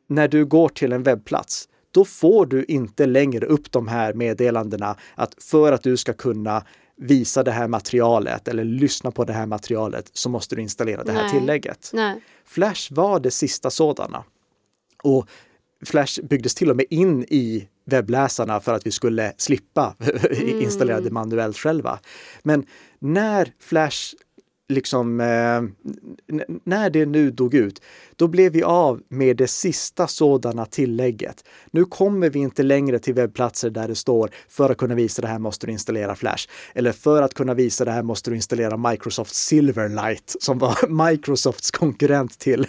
när 0.08 0.28
du 0.28 0.46
går 0.46 0.70
till 0.70 0.94
en 0.94 1.04
webbplats, 1.04 1.70
då 1.92 2.06
får 2.06 2.46
du 2.46 2.64
inte 2.64 3.06
längre 3.06 3.46
upp 3.46 3.72
de 3.72 3.88
här 3.88 4.14
meddelandena 4.14 4.96
att 5.16 5.44
för 5.44 5.72
att 5.72 5.84
du 5.84 5.98
ska 5.98 6.14
kunna 6.14 6.66
visa 6.98 7.44
det 7.44 7.52
här 7.52 7.68
materialet 7.68 8.48
eller 8.48 8.64
lyssna 8.64 9.12
på 9.12 9.24
det 9.24 9.34
här 9.34 9.46
materialet 9.46 10.10
så 10.14 10.30
måste 10.30 10.56
du 10.56 10.62
installera 10.62 11.04
det 11.04 11.12
här 11.12 11.24
Nej. 11.24 11.32
tillägget. 11.32 11.90
Nej. 11.94 12.22
Flash 12.46 12.94
var 12.94 13.20
det 13.20 13.32
sista 13.32 13.70
sådana. 13.70 14.24
Och 15.04 15.28
Flash 15.86 16.22
byggdes 16.22 16.56
till 16.56 16.70
och 16.70 16.76
med 16.76 16.86
in 16.90 17.24
i 17.24 17.68
webbläsarna 17.86 18.60
för 18.60 18.74
att 18.74 18.88
vi 18.88 18.92
skulle 18.92 19.34
slippa 19.38 19.96
installera 20.62 21.02
det 21.02 21.12
manuellt 21.12 21.58
själva. 21.58 22.00
Men 22.44 22.66
när 23.00 23.54
Flash 23.60 24.16
liksom, 24.68 25.20
eh, 25.22 25.62
när 26.64 26.90
det 26.90 27.06
nu 27.06 27.32
dog 27.32 27.54
ut, 27.54 27.82
då 28.16 28.28
blev 28.28 28.52
vi 28.52 28.64
av 28.64 29.02
med 29.10 29.38
det 29.38 29.48
sista 29.48 30.08
sådana 30.08 30.66
tillägget. 30.66 31.44
Nu 31.72 31.86
kommer 31.86 32.30
vi 32.30 32.40
inte 32.40 32.64
längre 32.64 33.00
till 33.00 33.14
webbplatser 33.14 33.70
där 33.70 33.88
det 33.88 33.96
står 33.96 34.30
för 34.50 34.70
att 34.70 34.78
kunna 34.78 34.96
visa 34.96 35.22
det 35.22 35.28
här 35.28 35.40
måste 35.40 35.68
du 35.68 35.72
installera 35.72 36.16
Flash. 36.16 36.48
Eller 36.74 36.92
för 36.92 37.22
att 37.22 37.34
kunna 37.34 37.54
visa 37.54 37.86
det 37.86 37.92
här 37.92 38.04
måste 38.04 38.30
du 38.30 38.36
installera 38.36 38.78
Microsoft 38.78 39.36
Silverlight 39.36 40.36
som 40.40 40.58
var 40.58 41.08
Microsofts 41.12 41.72
konkurrent 41.72 42.40
till, 42.40 42.68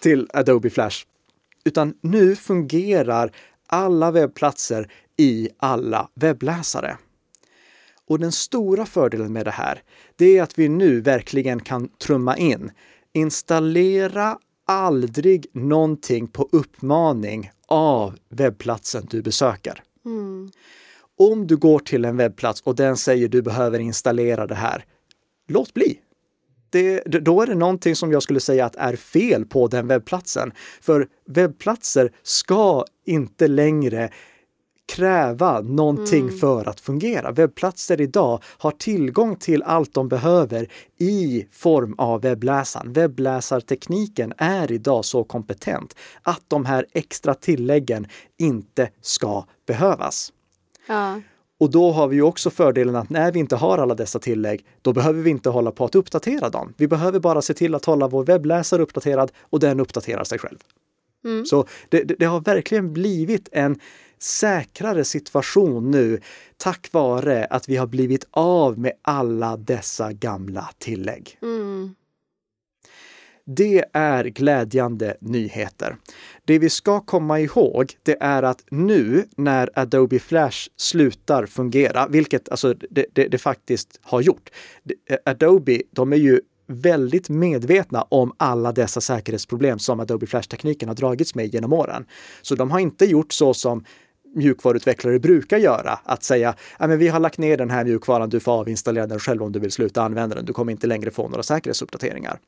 till 0.00 0.28
Adobe 0.32 0.70
Flash. 0.70 1.04
Utan 1.64 1.94
nu 2.00 2.36
fungerar 2.36 3.32
alla 3.66 4.10
webbplatser 4.10 4.92
i 5.16 5.48
alla 5.58 6.08
webbläsare. 6.14 6.96
Och 8.10 8.18
den 8.18 8.32
stora 8.32 8.86
fördelen 8.86 9.32
med 9.32 9.46
det 9.46 9.50
här, 9.50 9.82
det 10.16 10.38
är 10.38 10.42
att 10.42 10.58
vi 10.58 10.68
nu 10.68 11.00
verkligen 11.00 11.60
kan 11.60 11.88
trumma 11.88 12.36
in. 12.36 12.70
Installera 13.12 14.38
aldrig 14.66 15.46
någonting 15.52 16.26
på 16.26 16.48
uppmaning 16.52 17.50
av 17.66 18.18
webbplatsen 18.28 19.06
du 19.10 19.22
besöker. 19.22 19.82
Mm. 20.04 20.50
Om 21.18 21.46
du 21.46 21.56
går 21.56 21.78
till 21.78 22.04
en 22.04 22.16
webbplats 22.16 22.60
och 22.60 22.76
den 22.76 22.96
säger 22.96 23.28
du 23.28 23.42
behöver 23.42 23.78
installera 23.78 24.46
det 24.46 24.54
här, 24.54 24.84
låt 25.48 25.74
bli. 25.74 26.00
Det, 26.70 27.00
då 27.04 27.42
är 27.42 27.46
det 27.46 27.54
någonting 27.54 27.96
som 27.96 28.12
jag 28.12 28.22
skulle 28.22 28.40
säga 28.40 28.66
att 28.66 28.76
är 28.76 28.96
fel 28.96 29.46
på 29.46 29.68
den 29.68 29.88
webbplatsen. 29.88 30.52
För 30.80 31.08
webbplatser 31.26 32.12
ska 32.22 32.84
inte 33.06 33.48
längre 33.48 34.10
kräva 34.90 35.60
någonting 35.60 36.30
för 36.30 36.68
att 36.68 36.80
fungera. 36.80 37.30
Webbplatser 37.30 38.00
idag 38.00 38.42
har 38.44 38.70
tillgång 38.70 39.36
till 39.36 39.62
allt 39.62 39.94
de 39.94 40.08
behöver 40.08 40.68
i 40.98 41.46
form 41.52 41.94
av 41.98 42.20
webbläsaren. 42.20 42.92
Webbläsartekniken 42.92 44.32
är 44.36 44.72
idag 44.72 45.04
så 45.04 45.24
kompetent 45.24 45.96
att 46.22 46.42
de 46.48 46.64
här 46.64 46.86
extra 46.92 47.34
tilläggen 47.34 48.06
inte 48.38 48.90
ska 49.00 49.44
behövas. 49.66 50.32
Ja. 50.88 51.20
Och 51.60 51.70
då 51.70 51.92
har 51.92 52.08
vi 52.08 52.16
ju 52.16 52.22
också 52.22 52.50
fördelen 52.50 52.96
att 52.96 53.10
när 53.10 53.32
vi 53.32 53.38
inte 53.38 53.56
har 53.56 53.78
alla 53.78 53.94
dessa 53.94 54.18
tillägg, 54.18 54.64
då 54.82 54.92
behöver 54.92 55.22
vi 55.22 55.30
inte 55.30 55.50
hålla 55.50 55.70
på 55.70 55.84
att 55.84 55.94
uppdatera 55.94 56.48
dem. 56.48 56.74
Vi 56.76 56.88
behöver 56.88 57.20
bara 57.20 57.42
se 57.42 57.54
till 57.54 57.74
att 57.74 57.84
hålla 57.84 58.08
vår 58.08 58.24
webbläsare 58.24 58.82
uppdaterad 58.82 59.32
och 59.40 59.60
den 59.60 59.80
uppdaterar 59.80 60.24
sig 60.24 60.38
själv. 60.38 60.58
Så 61.44 61.66
det, 61.88 62.02
det, 62.02 62.14
det 62.18 62.24
har 62.24 62.40
verkligen 62.40 62.92
blivit 62.92 63.48
en 63.52 63.80
säkrare 64.22 65.04
situation 65.04 65.90
nu 65.90 66.20
tack 66.56 66.88
vare 66.92 67.44
att 67.44 67.68
vi 67.68 67.76
har 67.76 67.86
blivit 67.86 68.24
av 68.30 68.78
med 68.78 68.92
alla 69.02 69.56
dessa 69.56 70.12
gamla 70.12 70.70
tillägg. 70.78 71.38
Mm. 71.42 71.94
Det 73.56 73.84
är 73.92 74.24
glädjande 74.24 75.16
nyheter. 75.20 75.96
Det 76.44 76.58
vi 76.58 76.70
ska 76.70 77.00
komma 77.00 77.40
ihåg, 77.40 77.92
det 78.02 78.16
är 78.20 78.42
att 78.42 78.64
nu 78.70 79.24
när 79.36 79.70
Adobe 79.74 80.18
Flash 80.18 80.68
slutar 80.76 81.46
fungera, 81.46 82.08
vilket 82.08 82.48
alltså 82.48 82.74
det, 82.74 83.06
det, 83.12 83.28
det 83.28 83.38
faktiskt 83.38 84.00
har 84.02 84.20
gjort. 84.20 84.50
Det- 84.82 85.18
Adobe, 85.24 85.82
de 85.90 86.12
är 86.12 86.16
ju 86.16 86.40
väldigt 86.66 87.28
medvetna 87.28 88.02
om 88.02 88.32
alla 88.36 88.72
dessa 88.72 89.00
säkerhetsproblem 89.00 89.78
som 89.78 90.00
Adobe 90.00 90.26
Flash-tekniken 90.26 90.88
har 90.88 90.96
dragits 90.96 91.34
med 91.34 91.54
genom 91.54 91.72
åren. 91.72 92.04
Så 92.42 92.54
de 92.54 92.70
har 92.70 92.78
inte 92.80 93.04
gjort 93.04 93.32
så 93.32 93.54
som 93.54 93.84
mjukvaruutvecklare 94.34 95.18
brukar 95.18 95.58
göra, 95.58 95.98
att 96.04 96.22
säga 96.22 96.54
"Ja, 96.78 96.86
men 96.86 96.98
vi 96.98 97.08
har 97.08 97.20
lagt 97.20 97.38
ner 97.38 97.56
den 97.56 97.70
här 97.70 97.84
mjukvaran, 97.84 98.30
du 98.30 98.40
får 98.40 98.52
avinstallera 98.52 99.06
den 99.06 99.18
själv 99.18 99.42
om 99.42 99.52
du 99.52 99.58
vill 99.60 99.72
sluta 99.72 100.02
använda 100.02 100.36
den, 100.36 100.44
du 100.44 100.52
kommer 100.52 100.72
inte 100.72 100.86
längre 100.86 101.10
få 101.10 101.28
några 101.28 101.42
säkerhetsuppdateringar. 101.42 102.38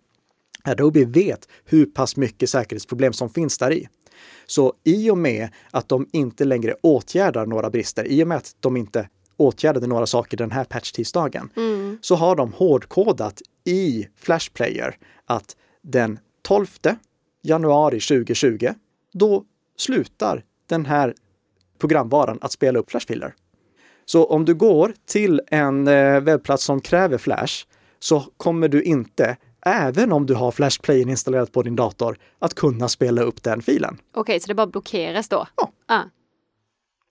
Adobe 0.65 1.05
vet 1.05 1.49
hur 1.65 1.87
pass 1.87 2.17
mycket 2.17 2.51
säkerhetsproblem 2.51 3.13
som 3.13 3.31
finns 3.31 3.59
där 3.59 3.73
i. 3.73 3.89
Så 4.47 4.73
i 4.85 5.11
och 5.11 5.19
med 5.19 5.49
att 5.71 5.89
de 5.89 6.07
inte 6.13 6.45
längre 6.45 6.75
åtgärdar 6.81 7.47
några 7.47 7.71
brister, 7.71 8.05
i 8.05 8.25
och 8.25 8.29
med 8.29 8.37
att 8.37 8.57
de 8.61 8.77
inte 8.77 9.09
åtgärdade 9.37 9.87
några 9.87 10.07
saker 10.07 10.37
den 10.37 10.51
här 10.51 10.65
patch-tisdagen, 10.65 11.49
så 12.01 12.15
har 12.15 12.37
de 12.37 12.53
hårdkodat 12.53 13.43
i 13.65 14.09
Flash 14.17 14.51
Player 14.53 14.97
att 15.27 15.57
den 15.83 16.19
12 16.43 16.67
januari 17.43 18.01
2020, 18.01 18.69
då 19.13 19.45
slutar 19.77 20.45
den 20.67 20.87
här 20.87 21.15
programvaran 21.83 22.39
att 22.41 22.53
spela 22.53 22.79
upp 22.79 22.91
Flashfiler. 22.91 23.35
Så 24.05 24.25
om 24.25 24.45
du 24.45 24.55
går 24.55 24.95
till 25.07 25.41
en 25.47 25.89
eh, 25.89 26.21
webbplats 26.21 26.65
som 26.65 26.81
kräver 26.81 27.19
Flash 27.19 27.67
så 27.99 28.21
kommer 28.37 28.69
du 28.69 28.83
inte, 28.83 29.37
även 29.67 30.13
om 30.13 30.27
du 30.27 30.35
har 30.35 30.51
Flash 30.51 30.81
Player 30.83 31.09
installerat 31.09 31.53
på 31.53 31.63
din 31.63 31.77
dator, 31.77 32.17
att 32.39 32.55
kunna 32.55 32.89
spela 32.89 33.23
upp 33.23 33.43
den 33.43 33.63
filen. 33.63 33.99
Okej, 34.15 34.41
så 34.41 34.49
det 34.49 34.55
bara 34.55 34.67
blockeras 34.67 35.29
då? 35.29 35.47
Ja. 35.57 35.73
Ah. 35.87 36.03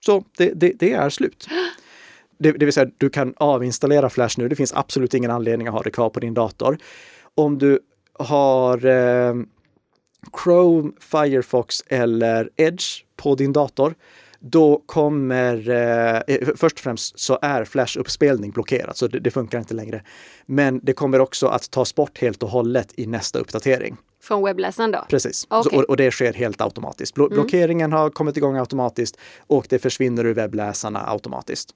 Så 0.04 0.24
det, 0.36 0.52
det, 0.54 0.72
det 0.78 0.92
är 0.92 1.10
slut. 1.10 1.48
Det, 2.38 2.52
det 2.52 2.64
vill 2.64 2.72
säga, 2.72 2.90
du 2.98 3.10
kan 3.10 3.34
avinstallera 3.36 4.10
Flash 4.10 4.38
nu. 4.38 4.48
Det 4.48 4.56
finns 4.56 4.72
absolut 4.72 5.14
ingen 5.14 5.30
anledning 5.30 5.68
att 5.68 5.74
ha 5.74 5.82
det 5.82 5.90
kvar 5.90 6.10
på 6.10 6.20
din 6.20 6.34
dator. 6.34 6.78
Om 7.34 7.58
du 7.58 7.80
har 8.18 8.86
eh, 8.86 9.34
Chrome, 10.42 10.92
Firefox 11.00 11.84
eller 11.86 12.50
Edge 12.56 12.84
på 13.16 13.34
din 13.34 13.52
dator, 13.52 13.94
då 14.42 14.82
kommer, 14.86 15.70
eh, 16.26 16.38
först 16.56 16.76
och 16.76 16.80
främst 16.80 17.18
så 17.18 17.38
är 17.42 17.64
Flash-uppspelning 17.64 18.50
blockerat, 18.52 18.96
så 18.96 19.06
det, 19.08 19.20
det 19.20 19.30
funkar 19.30 19.58
inte 19.58 19.74
längre. 19.74 20.02
Men 20.46 20.80
det 20.82 20.92
kommer 20.92 21.20
också 21.20 21.46
att 21.46 21.70
tas 21.70 21.94
bort 21.94 22.18
helt 22.18 22.42
och 22.42 22.48
hållet 22.48 22.92
i 22.96 23.06
nästa 23.06 23.38
uppdatering. 23.38 23.96
Från 24.22 24.44
webbläsaren 24.44 24.90
då? 24.90 25.04
Precis, 25.08 25.46
Okej. 25.50 25.70
så, 25.72 25.78
och, 25.78 25.84
och 25.84 25.96
det 25.96 26.10
sker 26.10 26.32
helt 26.32 26.60
automatiskt. 26.60 27.14
Blo- 27.16 27.28
Blockeringen 27.34 27.92
har 27.92 28.10
kommit 28.10 28.36
igång 28.36 28.56
automatiskt 28.56 29.16
och 29.46 29.66
det 29.68 29.78
försvinner 29.78 30.26
ur 30.26 30.34
webbläsarna 30.34 31.04
automatiskt. 31.06 31.70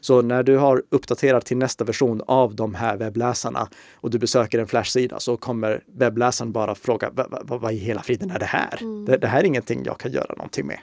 Så 0.00 0.22
när 0.22 0.42
du 0.42 0.56
har 0.56 0.82
uppdaterat 0.90 1.46
till 1.46 1.56
nästa 1.56 1.84
version 1.84 2.22
av 2.26 2.54
de 2.54 2.74
här 2.74 2.96
webbläsarna 2.96 3.68
och 3.94 4.10
du 4.10 4.18
besöker 4.18 4.58
en 4.58 4.66
Flash-sida 4.66 5.20
så 5.20 5.36
kommer 5.36 5.82
webbläsaren 5.98 6.52
bara 6.52 6.74
fråga 6.74 7.10
"Va- 7.10 7.26
va- 7.30 7.58
vad 7.58 7.72
i 7.72 7.76
hela 7.76 8.02
friden 8.02 8.30
är 8.30 8.38
det 8.38 8.44
här? 8.44 8.78
Det, 9.06 9.16
det 9.16 9.26
här 9.26 9.40
är 9.40 9.44
ingenting 9.44 9.82
jag 9.84 9.98
kan 9.98 10.12
göra 10.12 10.34
någonting 10.36 10.66
med. 10.66 10.78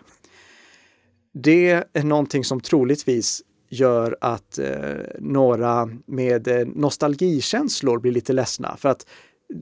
Det 1.43 1.84
är 1.93 2.04
någonting 2.04 2.43
som 2.43 2.62
troligtvis 2.62 3.41
gör 3.69 4.17
att 4.21 4.58
eh, 4.60 4.95
några 5.19 5.89
med 6.06 6.47
eh, 6.47 6.67
nostalgikänslor 6.67 8.00
blir 8.00 8.12
lite 8.12 8.34
ledsna. 8.34 8.78
För 8.78 8.89
att 8.89 9.06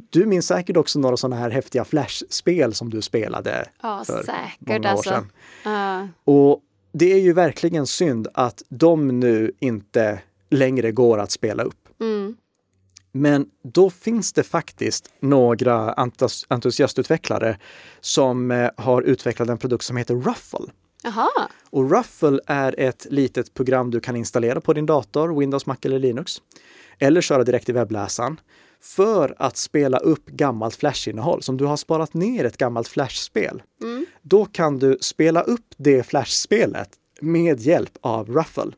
du 0.10 0.26
minns 0.26 0.48
säkert 0.48 0.78
också 0.78 1.00
några 1.00 1.18
sådana 1.18 1.36
här 1.36 1.50
häftiga 1.50 1.86
Flash-spel 1.86 2.74
som 2.74 2.90
du 2.90 3.02
spelade 3.02 3.70
Ja, 3.82 4.04
för 4.06 4.24
säkert 4.24 4.60
många 4.60 4.80
år 4.80 4.98
alltså. 4.98 5.10
sedan. 5.10 5.32
Ja. 5.64 6.08
Och 6.24 6.62
det 6.92 7.14
är 7.14 7.20
ju 7.20 7.34
verkligen 7.34 7.88
synd 7.88 8.28
att 8.34 8.64
de 8.70 9.20
nu 9.20 9.52
inte 9.60 10.20
längre 10.50 10.92
går 10.92 11.18
att 11.18 11.32
spela 11.32 11.64
upp. 11.64 12.02
Mm. 12.02 12.36
Men 13.12 13.46
då 13.64 13.90
finns 13.90 14.34
det 14.34 14.44
faktiskt 14.44 15.14
några 15.20 15.94
entus- 15.94 16.46
entusiastutvecklare 16.50 17.58
som 18.02 18.52
eh, 18.52 18.70
har 18.78 19.02
utvecklat 19.02 19.50
en 19.50 19.58
produkt 19.58 19.84
som 19.84 19.98
heter 19.98 20.16
Ruffle. 20.16 20.68
Jaha. 21.06 21.50
Och 21.70 21.92
Ruffle 21.92 22.40
är 22.48 22.80
ett 22.80 23.08
litet 23.10 23.54
program 23.54 23.92
du 23.92 24.00
kan 24.00 24.16
installera 24.16 24.62
på 24.62 24.74
din 24.74 24.86
dator, 24.86 25.40
Windows, 25.40 25.66
Mac 25.66 25.76
eller 25.82 26.00
Linux. 26.00 26.42
Eller 27.00 27.22
köra 27.22 27.44
direkt 27.44 27.70
i 27.70 27.72
webbläsaren 27.72 28.40
för 28.82 29.36
att 29.40 29.58
spela 29.58 29.98
upp 29.98 30.26
gammalt 30.26 30.76
flashinnehåll. 30.76 31.42
Som 31.42 31.58
du 31.58 31.66
har 31.66 31.78
sparat 31.78 32.14
ner 32.14 32.46
ett 32.46 32.58
gammalt 32.58 32.88
flashspel. 32.88 33.64
Mm. 33.82 34.06
Då 34.22 34.46
kan 34.46 34.80
du 34.80 34.98
spela 35.02 35.42
upp 35.42 35.74
det 35.78 36.04
flashspelet 36.04 36.90
med 37.22 37.60
hjälp 37.60 37.98
av 38.02 38.30
Ruffle. 38.30 38.72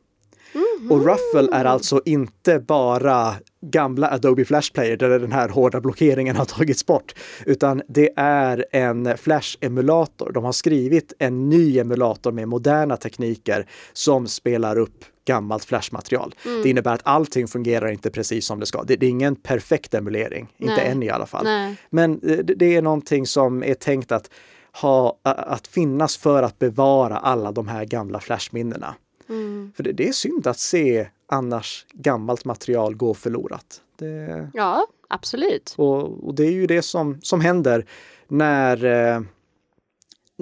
Och 0.90 1.04
Ruffle 1.04 1.56
är 1.56 1.64
alltså 1.64 2.02
inte 2.04 2.58
bara 2.58 3.34
gamla 3.60 4.10
Adobe 4.10 4.44
Flash 4.44 4.72
Player 4.72 4.96
där 4.96 5.18
den 5.18 5.32
här 5.32 5.48
hårda 5.48 5.80
blockeringen 5.80 6.36
har 6.36 6.44
tagits 6.58 6.86
bort, 6.86 7.14
utan 7.46 7.82
det 7.88 8.10
är 8.16 8.64
en 8.72 9.16
Flash-emulator. 9.16 10.32
De 10.32 10.44
har 10.44 10.52
skrivit 10.52 11.12
en 11.18 11.48
ny 11.48 11.78
emulator 11.78 12.32
med 12.32 12.48
moderna 12.48 12.96
tekniker 12.96 13.66
som 13.92 14.26
spelar 14.26 14.78
upp 14.78 15.04
gammalt 15.24 15.64
flashmaterial. 15.64 16.34
Det 16.62 16.70
innebär 16.70 16.94
att 16.94 17.00
allting 17.04 17.48
fungerar 17.48 17.88
inte 17.88 18.10
precis 18.10 18.46
som 18.46 18.60
det 18.60 18.66
ska. 18.66 18.82
Det, 18.82 18.96
det 18.96 19.06
är 19.06 19.10
ingen 19.10 19.36
perfekt 19.36 19.94
emulering, 19.94 20.48
inte 20.58 20.74
Nej. 20.74 20.86
än 20.86 21.02
i 21.02 21.10
alla 21.10 21.26
fall. 21.26 21.44
Nej. 21.44 21.76
Men 21.90 22.12
eh, 22.12 22.36
det, 22.38 22.54
det 22.54 22.76
är 22.76 22.82
någonting 22.82 23.26
som 23.26 23.62
är 23.62 23.74
tänkt 23.74 24.12
att 24.12 24.30
ha, 24.72 25.18
att 25.22 25.66
finnas 25.66 26.16
för 26.16 26.42
att 26.42 26.58
bevara 26.58 27.16
alla 27.16 27.52
de 27.52 27.68
här 27.68 27.84
gamla 27.84 28.20
flashminnena. 28.20 28.94
Mm. 29.28 29.72
För 29.76 29.82
det, 29.82 29.92
det 29.92 30.08
är 30.08 30.12
synd 30.12 30.46
att 30.46 30.58
se 30.58 31.08
annars 31.26 31.86
gammalt 31.92 32.44
material 32.44 32.94
gå 32.96 33.14
förlorat. 33.14 33.82
Det, 33.96 34.50
Ja, 34.54 34.86
absolut. 35.08 35.74
och, 35.76 36.26
och 36.26 36.34
det 36.34 36.46
är 36.46 36.52
ju 36.52 36.66
det 36.66 36.82
som, 36.82 37.18
som 37.22 37.40
händer 37.40 37.86
när 38.28 38.84
eh, 38.84 39.20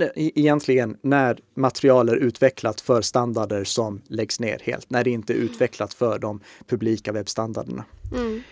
e- 0.01 0.33
egentligen 0.35 0.97
när 1.03 1.39
material 1.55 2.09
är 2.09 2.17
utvecklat 2.17 2.81
för 2.81 3.03
standarder 3.03 3.65
som 3.65 4.03
läggs 4.09 4.41
ner 4.41 4.59
helt, 4.63 4.91
när 4.91 5.05
det 5.05 5.11
inte 5.11 5.33
är 5.33 5.37
utvecklat 5.37 5.95
för 5.95 6.19
de 6.19 6.41
publika 6.67 7.13
webbstandarderna. 7.13 7.85
Mm. 8.13 8.43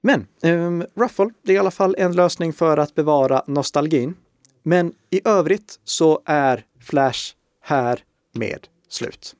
Men 0.00 0.26
um, 0.42 0.84
Ruffle, 0.94 1.30
det 1.42 1.52
är 1.52 1.56
i 1.56 1.58
alla 1.58 1.70
fall 1.70 1.94
en 1.98 2.12
lösning 2.12 2.52
för 2.52 2.76
att 2.76 2.94
bevara 2.94 3.42
nostalgin. 3.46 4.14
Men 4.62 4.92
i 5.10 5.20
övrigt 5.24 5.80
så 5.84 6.20
är 6.24 6.64
Flash 6.80 7.34
här 7.60 8.04
med 8.32 8.66
slut. 8.88 9.34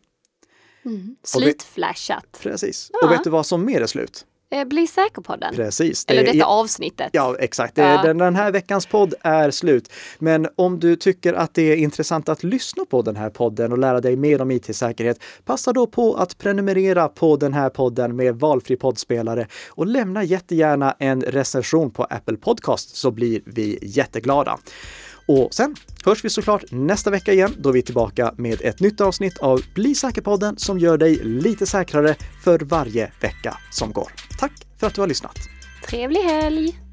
Mm. 0.89 1.17
Slutflashat. 1.23 2.25
Precis. 2.43 2.91
Ja. 2.93 3.07
Och 3.07 3.13
vet 3.13 3.25
du 3.25 3.31
vad 3.31 3.47
som 3.47 3.65
mer 3.65 3.81
är 3.81 3.87
slut? 3.87 4.25
Eh, 4.51 4.65
Bli 4.65 4.87
säker 4.87 5.23
på 5.23 5.37
den. 5.37 5.55
Precis. 5.55 6.05
Eller 6.09 6.23
Det 6.23 6.29
är- 6.31 6.33
detta 6.33 6.47
avsnittet. 6.47 7.11
Ja, 7.13 7.37
exakt. 7.39 7.79
Ja. 7.79 8.03
Den, 8.03 8.19
den 8.19 8.37
här 8.37 8.53
veckans 8.53 8.87
podd 8.87 9.15
är 9.21 9.51
slut. 9.51 9.93
Men 10.19 10.49
om 10.57 10.81
du 10.81 10.97
tycker 10.97 11.35
att 11.35 11.55
det 11.55 11.63
är 11.73 11.77
intressant 11.77 12.29
att 12.29 12.43
lyssna 12.43 12.85
på 12.85 13.03
den 13.03 13.17
här 13.17 13.31
podden 13.31 13.73
och 13.73 13.79
lära 13.79 14.01
dig 14.01 14.17
mer 14.17 14.41
om 14.43 14.51
IT-säkerhet, 14.51 15.19
passa 15.45 15.73
då 15.73 15.87
på 15.87 16.15
att 16.15 16.39
prenumerera 16.39 17.09
på 17.09 17.37
den 17.37 17.53
här 17.55 17.71
podden 17.71 18.17
med 18.17 18.35
valfri 18.41 18.77
poddspelare 18.77 19.47
och 19.69 19.87
lämna 19.87 20.25
jättegärna 20.25 20.95
en 20.99 21.23
recension 21.23 21.91
på 21.91 22.05
Apple 22.05 22.37
Podcast 22.37 22.97
så 22.97 23.11
blir 23.11 23.41
vi 23.47 23.79
jätteglada. 23.83 24.59
Och 25.29 25.55
sen 25.55 25.77
hörs 26.05 26.25
vi 26.25 26.31
såklart 26.31 26.65
nästa 26.71 27.11
vecka 27.11 27.33
igen 27.33 27.55
då 27.59 27.73
vi 27.73 27.79
är 27.79 27.83
tillbaka 27.83 28.35
med 28.37 28.61
ett 28.63 28.81
nytt 28.81 29.01
avsnitt 29.01 29.39
av 29.39 29.61
Bli 29.75 29.95
säker-podden 29.95 30.59
som 30.59 30.79
gör 30.79 30.99
dig 30.99 31.15
lite 31.25 31.67
säkrare 31.67 32.15
för 32.45 32.59
varje 32.59 33.13
vecka 33.21 33.57
som 33.71 33.93
går. 33.93 34.13
Tack 34.39 34.53
för 34.81 34.87
att 34.87 34.95
du 34.95 35.01
har 35.01 35.09
lyssnat! 35.09 35.39
Trevlig 35.89 36.21
helg! 36.21 36.88